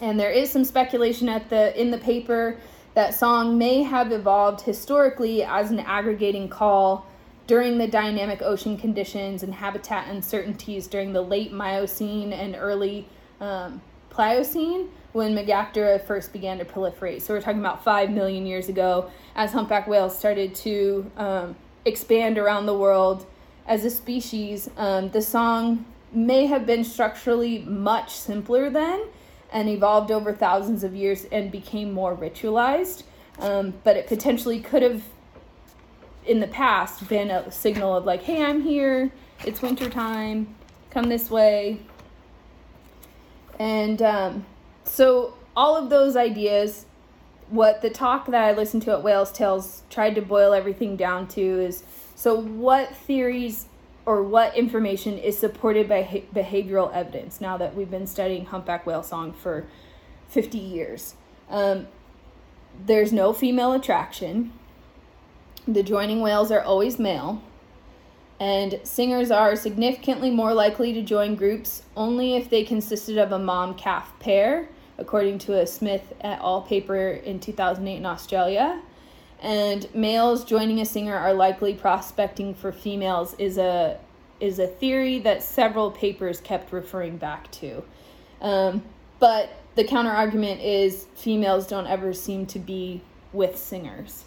And 0.00 0.18
there 0.18 0.32
is 0.32 0.50
some 0.50 0.64
speculation 0.64 1.28
at 1.28 1.48
the 1.48 1.80
in 1.80 1.90
the 1.90 1.98
paper 1.98 2.58
that 2.94 3.14
song 3.14 3.56
may 3.56 3.82
have 3.82 4.12
evolved 4.12 4.60
historically 4.62 5.44
as 5.44 5.70
an 5.70 5.80
aggregating 5.80 6.48
call 6.48 7.06
during 7.46 7.78
the 7.78 7.86
dynamic 7.86 8.42
ocean 8.42 8.76
conditions 8.76 9.42
and 9.42 9.54
habitat 9.54 10.08
uncertainties 10.08 10.86
during 10.86 11.12
the 11.12 11.22
late 11.22 11.52
Miocene 11.52 12.32
and 12.32 12.56
early 12.56 13.06
um, 13.40 13.80
Pliocene 14.10 14.88
when 15.12 15.34
Megaptera 15.34 16.02
first 16.04 16.32
began 16.32 16.58
to 16.58 16.64
proliferate. 16.64 17.22
So 17.22 17.34
we're 17.34 17.40
talking 17.40 17.60
about 17.60 17.84
5 17.84 18.10
million 18.10 18.46
years 18.46 18.68
ago 18.68 19.10
as 19.36 19.52
humpback 19.52 19.86
whales 19.86 20.16
started 20.18 20.54
to 20.56 21.10
um, 21.16 21.56
expand 21.84 22.38
around 22.38 22.66
the 22.66 22.76
world 22.76 23.26
as 23.66 23.84
a 23.84 23.90
species. 23.90 24.68
Um, 24.76 25.10
the 25.10 25.22
song 25.22 25.84
may 26.12 26.46
have 26.46 26.66
been 26.66 26.84
structurally 26.84 27.60
much 27.60 28.10
simpler 28.10 28.68
then 28.70 29.04
and 29.52 29.68
evolved 29.68 30.10
over 30.10 30.32
thousands 30.32 30.82
of 30.82 30.94
years 30.94 31.26
and 31.30 31.50
became 31.50 31.92
more 31.92 32.16
ritualized. 32.16 33.02
Um, 33.38 33.74
but 33.84 33.96
it 33.96 34.06
potentially 34.06 34.60
could 34.60 34.82
have, 34.82 35.02
in 36.26 36.40
the 36.40 36.46
past, 36.46 37.08
been 37.08 37.30
a 37.30 37.50
signal 37.50 37.96
of 37.96 38.04
like, 38.04 38.22
hey, 38.22 38.44
I'm 38.44 38.62
here, 38.62 39.10
it's 39.44 39.62
winter 39.62 39.88
time, 39.88 40.54
come 40.90 41.04
this 41.04 41.30
way. 41.30 41.80
And 43.58 44.00
um, 44.02 44.46
so, 44.84 45.34
all 45.54 45.76
of 45.76 45.90
those 45.90 46.16
ideas, 46.16 46.86
what 47.48 47.82
the 47.82 47.90
talk 47.90 48.26
that 48.26 48.42
I 48.42 48.52
listened 48.52 48.82
to 48.84 48.92
at 48.92 49.02
Whales 49.02 49.30
Tales 49.30 49.82
tried 49.90 50.14
to 50.14 50.22
boil 50.22 50.54
everything 50.54 50.96
down 50.96 51.28
to 51.28 51.40
is 51.40 51.84
so, 52.22 52.40
what 52.40 52.94
theories 52.94 53.66
or 54.06 54.22
what 54.22 54.56
information 54.56 55.18
is 55.18 55.36
supported 55.36 55.88
by 55.88 56.22
behavioral 56.32 56.94
evidence 56.94 57.40
now 57.40 57.56
that 57.56 57.74
we've 57.74 57.90
been 57.90 58.06
studying 58.06 58.44
humpback 58.44 58.86
whale 58.86 59.02
song 59.02 59.32
for 59.32 59.66
50 60.28 60.56
years. 60.56 61.16
Um, 61.50 61.88
there's 62.86 63.12
no 63.12 63.32
female 63.32 63.72
attraction. 63.72 64.52
The 65.66 65.82
joining 65.82 66.20
whales 66.20 66.52
are 66.52 66.60
always 66.60 66.96
male. 66.96 67.42
And 68.38 68.78
singers 68.84 69.32
are 69.32 69.56
significantly 69.56 70.30
more 70.30 70.54
likely 70.54 70.92
to 70.92 71.02
join 71.02 71.34
groups 71.34 71.82
only 71.96 72.36
if 72.36 72.48
they 72.48 72.62
consisted 72.62 73.18
of 73.18 73.32
a 73.32 73.38
mom 73.40 73.74
calf 73.74 74.16
pair, 74.20 74.68
according 74.96 75.40
to 75.40 75.58
a 75.58 75.66
Smith 75.66 76.12
et 76.20 76.38
al. 76.38 76.62
paper 76.62 77.08
in 77.08 77.40
2008 77.40 77.96
in 77.96 78.06
Australia 78.06 78.80
and 79.42 79.92
males 79.92 80.44
joining 80.44 80.80
a 80.80 80.86
singer 80.86 81.16
are 81.16 81.34
likely 81.34 81.74
prospecting 81.74 82.54
for 82.54 82.72
females 82.72 83.34
is 83.38 83.58
a 83.58 83.98
is 84.40 84.58
a 84.58 84.66
theory 84.66 85.18
that 85.20 85.42
several 85.42 85.90
papers 85.90 86.40
kept 86.40 86.72
referring 86.72 87.16
back 87.16 87.50
to. 87.52 87.82
Um, 88.40 88.82
but 89.20 89.50
the 89.76 89.84
counter 89.84 90.10
argument 90.10 90.60
is 90.60 91.06
females 91.14 91.66
don't 91.66 91.86
ever 91.86 92.12
seem 92.12 92.46
to 92.46 92.58
be 92.58 93.02
with 93.32 93.56
singers. 93.56 94.24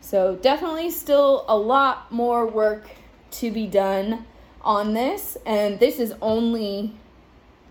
So 0.00 0.36
definitely 0.36 0.90
still 0.90 1.44
a 1.46 1.56
lot 1.56 2.10
more 2.10 2.46
work 2.46 2.90
to 3.32 3.50
be 3.50 3.66
done 3.66 4.26
on 4.60 4.92
this, 4.94 5.36
and 5.46 5.78
this 5.78 5.98
is 5.98 6.14
only 6.20 6.94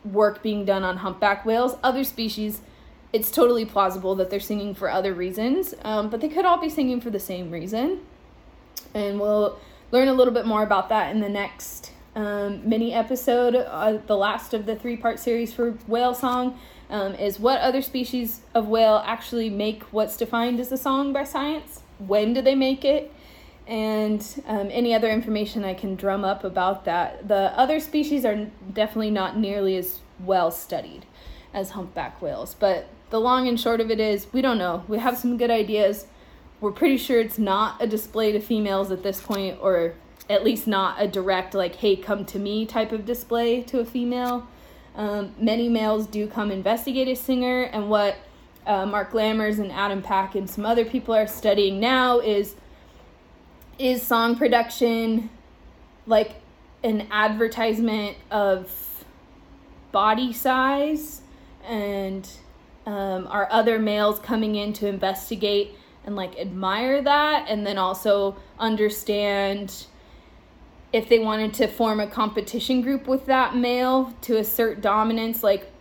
work 0.06 0.42
being 0.42 0.66
done 0.66 0.84
on 0.84 0.98
humpback 0.98 1.46
whales. 1.46 1.76
Other 1.84 2.04
species 2.04 2.62
it's 3.14 3.30
totally 3.30 3.64
plausible 3.64 4.16
that 4.16 4.32
they're 4.32 4.40
singing 4.40 4.74
for 4.74 4.90
other 4.90 5.14
reasons, 5.14 5.76
um, 5.84 6.10
but 6.10 6.20
they 6.20 6.28
could 6.28 6.46
all 6.46 6.60
be 6.60 6.70
singing 6.70 7.00
for 7.00 7.12
the 7.12 7.20
same 7.20 7.52
reason. 7.52 8.00
And 8.96 9.20
we'll 9.20 9.60
learn 9.92 10.08
a 10.08 10.14
little 10.14 10.34
bit 10.34 10.48
more 10.48 10.64
about 10.64 10.90
that 10.90 11.16
in 11.16 11.22
the 11.22 11.30
next 11.30 11.92
um, 12.16 12.68
mini 12.68 12.92
episode. 12.92 13.56
Uh, 13.56 14.00
the 14.08 14.18
last 14.18 14.56
of 14.56 14.66
the 14.66 14.76
three 14.76 14.98
part 14.98 15.20
series 15.20 15.54
for 15.54 15.72
whale 15.88 16.16
song 16.16 16.60
um, 16.90 17.14
is 17.14 17.40
what 17.40 17.62
other 17.62 17.84
species 17.84 18.42
of 18.56 18.68
whale 18.68 19.04
actually 19.06 19.50
make 19.50 19.84
what's 19.94 20.18
defined 20.18 20.60
as 20.60 20.72
a 20.72 20.78
song 20.78 21.14
by 21.14 21.24
science? 21.24 21.82
When 22.00 22.34
do 22.34 22.42
they 22.42 22.56
make 22.56 22.84
it? 22.84 23.14
And 23.68 24.44
um, 24.48 24.70
any 24.72 24.94
other 24.94 25.10
information 25.10 25.64
I 25.64 25.76
can 25.76 25.96
drum 25.96 26.26
up 26.26 26.44
about 26.44 26.84
that. 26.86 27.28
The 27.28 27.58
other 27.58 27.80
species 27.80 28.26
are 28.26 28.48
definitely 28.74 29.12
not 29.12 29.38
nearly 29.38 29.78
as 29.78 30.00
well 30.20 30.52
studied 30.52 31.06
as 31.54 31.72
humpback 31.72 32.22
whales, 32.22 32.56
but 32.56 32.88
the 33.14 33.20
long 33.20 33.48
and 33.48 33.60
short 33.60 33.80
of 33.80 33.92
it 33.92 34.00
is 34.00 34.26
we 34.34 34.42
don't 34.42 34.58
know. 34.58 34.84
We 34.88 34.98
have 34.98 35.20
some 35.20 35.38
good 35.38 35.52
ideas. 35.52 36.08
We're 36.60 36.72
pretty 36.72 36.98
sure 36.98 37.20
it's 37.20 37.38
not 37.38 37.80
a 37.80 37.86
display 37.86 38.32
to 38.32 38.40
females 38.40 38.90
at 38.90 39.04
this 39.04 39.22
point, 39.22 39.60
or 39.62 39.94
at 40.32 40.44
least 40.44 40.66
not 40.66 41.00
a 41.00 41.08
direct, 41.08 41.54
like, 41.54 41.76
hey, 41.76 41.96
come 41.96 42.26
to 42.26 42.40
me 42.40 42.66
type 42.66 42.92
of 42.92 43.06
display 43.06 43.62
to 43.62 43.80
a 43.80 43.86
female. 43.86 44.48
Um, 44.96 45.36
many 45.38 45.70
males 45.70 46.08
do 46.08 46.26
come 46.26 46.50
investigate 46.50 47.08
a 47.08 47.16
singer, 47.16 47.66
and 47.66 47.88
what 47.88 48.16
uh, 48.66 48.88
Mark 48.88 49.12
Lammers 49.12 49.60
and 49.60 49.72
Adam 49.72 50.02
Pack 50.02 50.34
and 50.34 50.50
some 50.50 50.66
other 50.66 50.84
people 50.84 51.14
are 51.14 51.28
studying 51.28 51.80
now 51.80 52.20
is 52.20 52.56
is 53.78 54.02
song 54.02 54.36
production 54.36 55.30
like 56.08 56.32
an 56.84 57.08
advertisement 57.12 58.18
of 58.32 59.06
body 59.92 60.34
size 60.34 61.22
and 61.64 62.28
um, 62.86 63.28
are 63.28 63.48
other 63.52 63.80
males 63.80 64.20
coming 64.20 64.56
in 64.56 64.74
to 64.74 64.88
investigate 64.88 65.76
and 66.06 66.16
like 66.16 66.38
admire 66.38 67.02
that 67.02 67.46
and 67.50 67.66
then 67.66 67.78
also 67.78 68.36
understand 68.60 69.86
if 70.92 71.10
they 71.10 71.18
wanted 71.18 71.54
to 71.54 71.68
form 71.68 72.00
a 72.00 72.08
competition 72.08 72.82
group 72.82 73.08
with 73.08 73.26
that 73.26 73.56
male 73.56 74.14
to 74.22 74.38
assert 74.38 74.82
dominance 74.82 75.44
like 75.44 75.72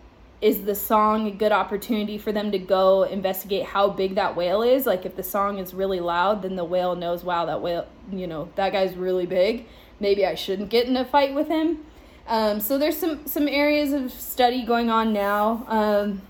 is 0.43 0.63
the 0.63 0.75
song 0.75 1.25
a 1.27 1.31
good 1.31 1.53
opportunity 1.53 2.17
for 2.17 2.33
them 2.33 2.51
to 2.51 2.59
go 2.59 3.03
investigate 3.03 3.63
how 3.63 3.89
big 3.89 4.15
that 4.15 4.35
whale 4.35 4.61
is? 4.61 4.85
Like 4.85 5.05
if 5.05 5.15
the 5.15 5.23
song 5.23 5.57
is 5.57 5.73
really 5.73 6.01
loud 6.01 6.41
then 6.41 6.57
the 6.57 6.65
whale 6.65 6.97
knows 6.97 7.23
wow 7.23 7.45
that 7.45 7.61
whale 7.61 7.87
you 8.11 8.27
know 8.27 8.49
that 8.55 8.73
guy's 8.73 8.95
really 8.95 9.25
big. 9.25 9.65
Maybe 10.01 10.25
i 10.25 10.35
shouldn't 10.35 10.69
get 10.69 10.85
in 10.85 10.97
a 10.97 11.05
fight 11.05 11.33
with 11.33 11.47
him. 11.47 11.85
Um, 12.27 12.59
so 12.59 12.77
there's 12.77 12.97
some 12.97 13.25
some 13.25 13.47
areas 13.47 13.93
of 13.93 14.11
study 14.11 14.65
going 14.65 14.89
on 14.89 15.13
now. 15.13 15.65
Um, 15.69 16.21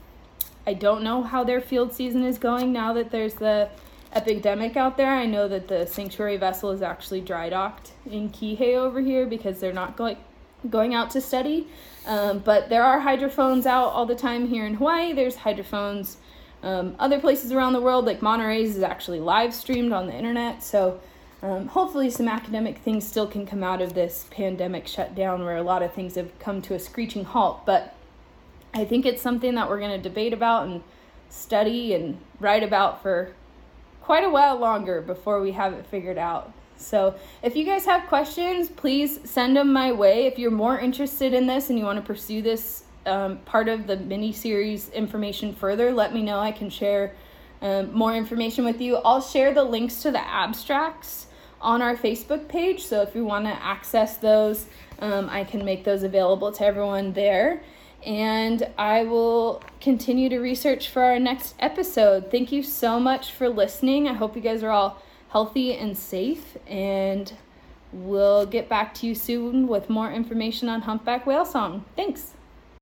I 0.66 0.74
don't 0.74 1.04
know 1.04 1.24
how 1.24 1.44
their 1.44 1.62
field 1.62 1.94
season 1.94 2.24
is 2.24 2.38
going 2.38 2.72
now 2.72 2.94
that 2.94 3.12
there's 3.12 3.36
the 3.36 3.70
epidemic 4.14 4.78
out 4.78 4.98
there. 4.98 5.12
I 5.12 5.26
know 5.26 5.48
that 5.48 5.68
the 5.68 5.86
sanctuary 5.86 6.38
vessel 6.38 6.72
is 6.72 6.82
actually 6.82 7.22
dry 7.22 7.50
docked 7.50 7.92
in 8.10 8.30
Kihei 8.30 8.76
over 8.76 9.02
here 9.02 9.26
because 9.26 9.60
they're 9.60 9.74
not 9.74 9.98
going 9.98 10.18
going 10.70 10.94
out 10.94 11.10
to 11.12 11.22
study. 11.22 11.68
Um, 12.06 12.40
but 12.40 12.70
there 12.70 12.84
are 12.84 13.00
hydrophones 13.00 13.66
out 13.66 13.88
all 13.90 14.06
the 14.06 14.16
time 14.16 14.48
here 14.48 14.66
in 14.66 14.76
Hawaii. 14.76 15.14
There's 15.14 15.36
hydrophones 15.36 16.18
um, 16.64 16.96
other 16.98 17.20
places 17.20 17.52
around 17.52 17.74
the 17.74 17.82
world, 17.82 18.06
like 18.06 18.22
Monterey's, 18.22 18.78
is 18.78 18.84
actually 18.84 19.20
live 19.20 19.54
streamed 19.54 19.92
on 19.92 20.08
the 20.08 20.14
internet. 20.14 20.64
So 20.64 21.02
um, 21.42 21.68
hopefully, 21.68 22.10
some 22.10 22.30
academic 22.30 22.78
things 22.78 23.06
still 23.06 23.28
can 23.28 23.46
come 23.46 23.64
out 23.64 23.82
of 23.82 23.94
this 23.94 24.26
pandemic 24.32 24.88
shutdown 24.88 25.44
where 25.44 25.58
a 25.58 25.62
lot 25.64 25.84
of 25.84 25.94
things 25.94 26.16
have 26.16 26.38
come 26.40 26.62
to 26.64 26.74
a 26.74 26.80
screeching 26.80 27.26
halt. 27.26 27.66
But 27.66 27.94
I 28.74 28.86
think 28.86 29.06
it's 29.06 29.22
something 29.22 29.56
that 29.56 29.70
we're 29.70 29.80
going 29.80 29.92
to 29.92 30.10
debate 30.10 30.34
about 30.34 30.68
and 30.68 30.84
study 31.30 31.94
and 31.94 32.18
write 32.40 32.64
about 32.64 33.02
for 33.02 33.34
quite 34.02 34.24
a 34.24 34.30
while 34.30 34.58
longer 34.58 35.02
before 35.02 35.42
we 35.42 35.52
have 35.52 35.74
it 35.74 35.86
figured 35.86 36.18
out. 36.18 36.52
So, 36.76 37.16
if 37.42 37.56
you 37.56 37.66
guys 37.66 37.86
have 37.86 38.08
questions, 38.08 38.68
please 38.68 39.20
send 39.30 39.56
them 39.56 39.72
my 39.72 39.92
way. 39.92 40.26
If 40.26 40.38
you're 40.38 40.52
more 40.52 40.78
interested 40.78 41.34
in 41.34 41.48
this 41.48 41.70
and 41.70 41.80
you 41.80 41.86
want 41.86 41.98
to 41.98 42.06
pursue 42.06 42.42
this 42.42 42.84
um, 43.06 43.38
part 43.40 43.70
of 43.70 43.88
the 43.88 43.98
mini 43.98 44.34
series 44.34 44.90
information 44.90 45.54
further, 45.54 45.92
let 45.92 46.14
me 46.14 46.24
know. 46.24 46.40
I 46.40 46.52
can 46.52 46.70
share 46.70 47.14
um, 47.62 47.94
more 47.94 48.16
information 48.16 48.66
with 48.66 48.82
you. 48.82 48.98
I'll 48.98 49.22
share 49.22 49.54
the 49.54 49.64
links 49.64 50.02
to 50.02 50.12
the 50.12 50.20
abstracts 50.20 51.28
on 51.62 51.82
our 51.82 51.96
Facebook 51.96 52.50
page. 52.50 52.84
So, 52.84 53.02
if 53.02 53.16
you 53.16 53.24
want 53.24 53.46
to 53.46 53.64
access 53.64 54.18
those, 54.18 54.66
um, 55.00 55.30
I 55.30 55.44
can 55.44 55.64
make 55.64 55.84
those 55.86 56.04
available 56.04 56.52
to 56.54 56.66
everyone 56.66 57.14
there 57.14 57.62
and 58.06 58.68
I 58.78 59.04
will 59.04 59.62
continue 59.82 60.30
to 60.30 60.40
research 60.40 60.90
for 60.90 61.04
our 61.04 61.20
next 61.20 61.56
episode. 61.60 62.32
Thank 62.32 62.52
you 62.52 62.64
so 62.64 63.00
much 63.00 63.32
for 63.32 63.50
listening. 63.50 64.08
I 64.08 64.14
hope 64.14 64.36
you 64.36 64.42
guys 64.42 64.64
are 64.64 64.72
all 64.72 65.02
healthy 65.30 65.76
and 65.76 65.98
safe, 65.98 66.58
and 66.68 67.34
we'll 67.92 68.46
get 68.46 68.70
back 68.70 68.94
to 68.96 69.08
you 69.08 69.16
soon 69.16 69.68
with 69.68 69.90
more 69.90 70.12
information 70.12 70.70
on 70.70 70.82
humpback 70.82 71.26
whale 71.26 71.46
song. 71.46 71.86
Thanks. 71.96 72.34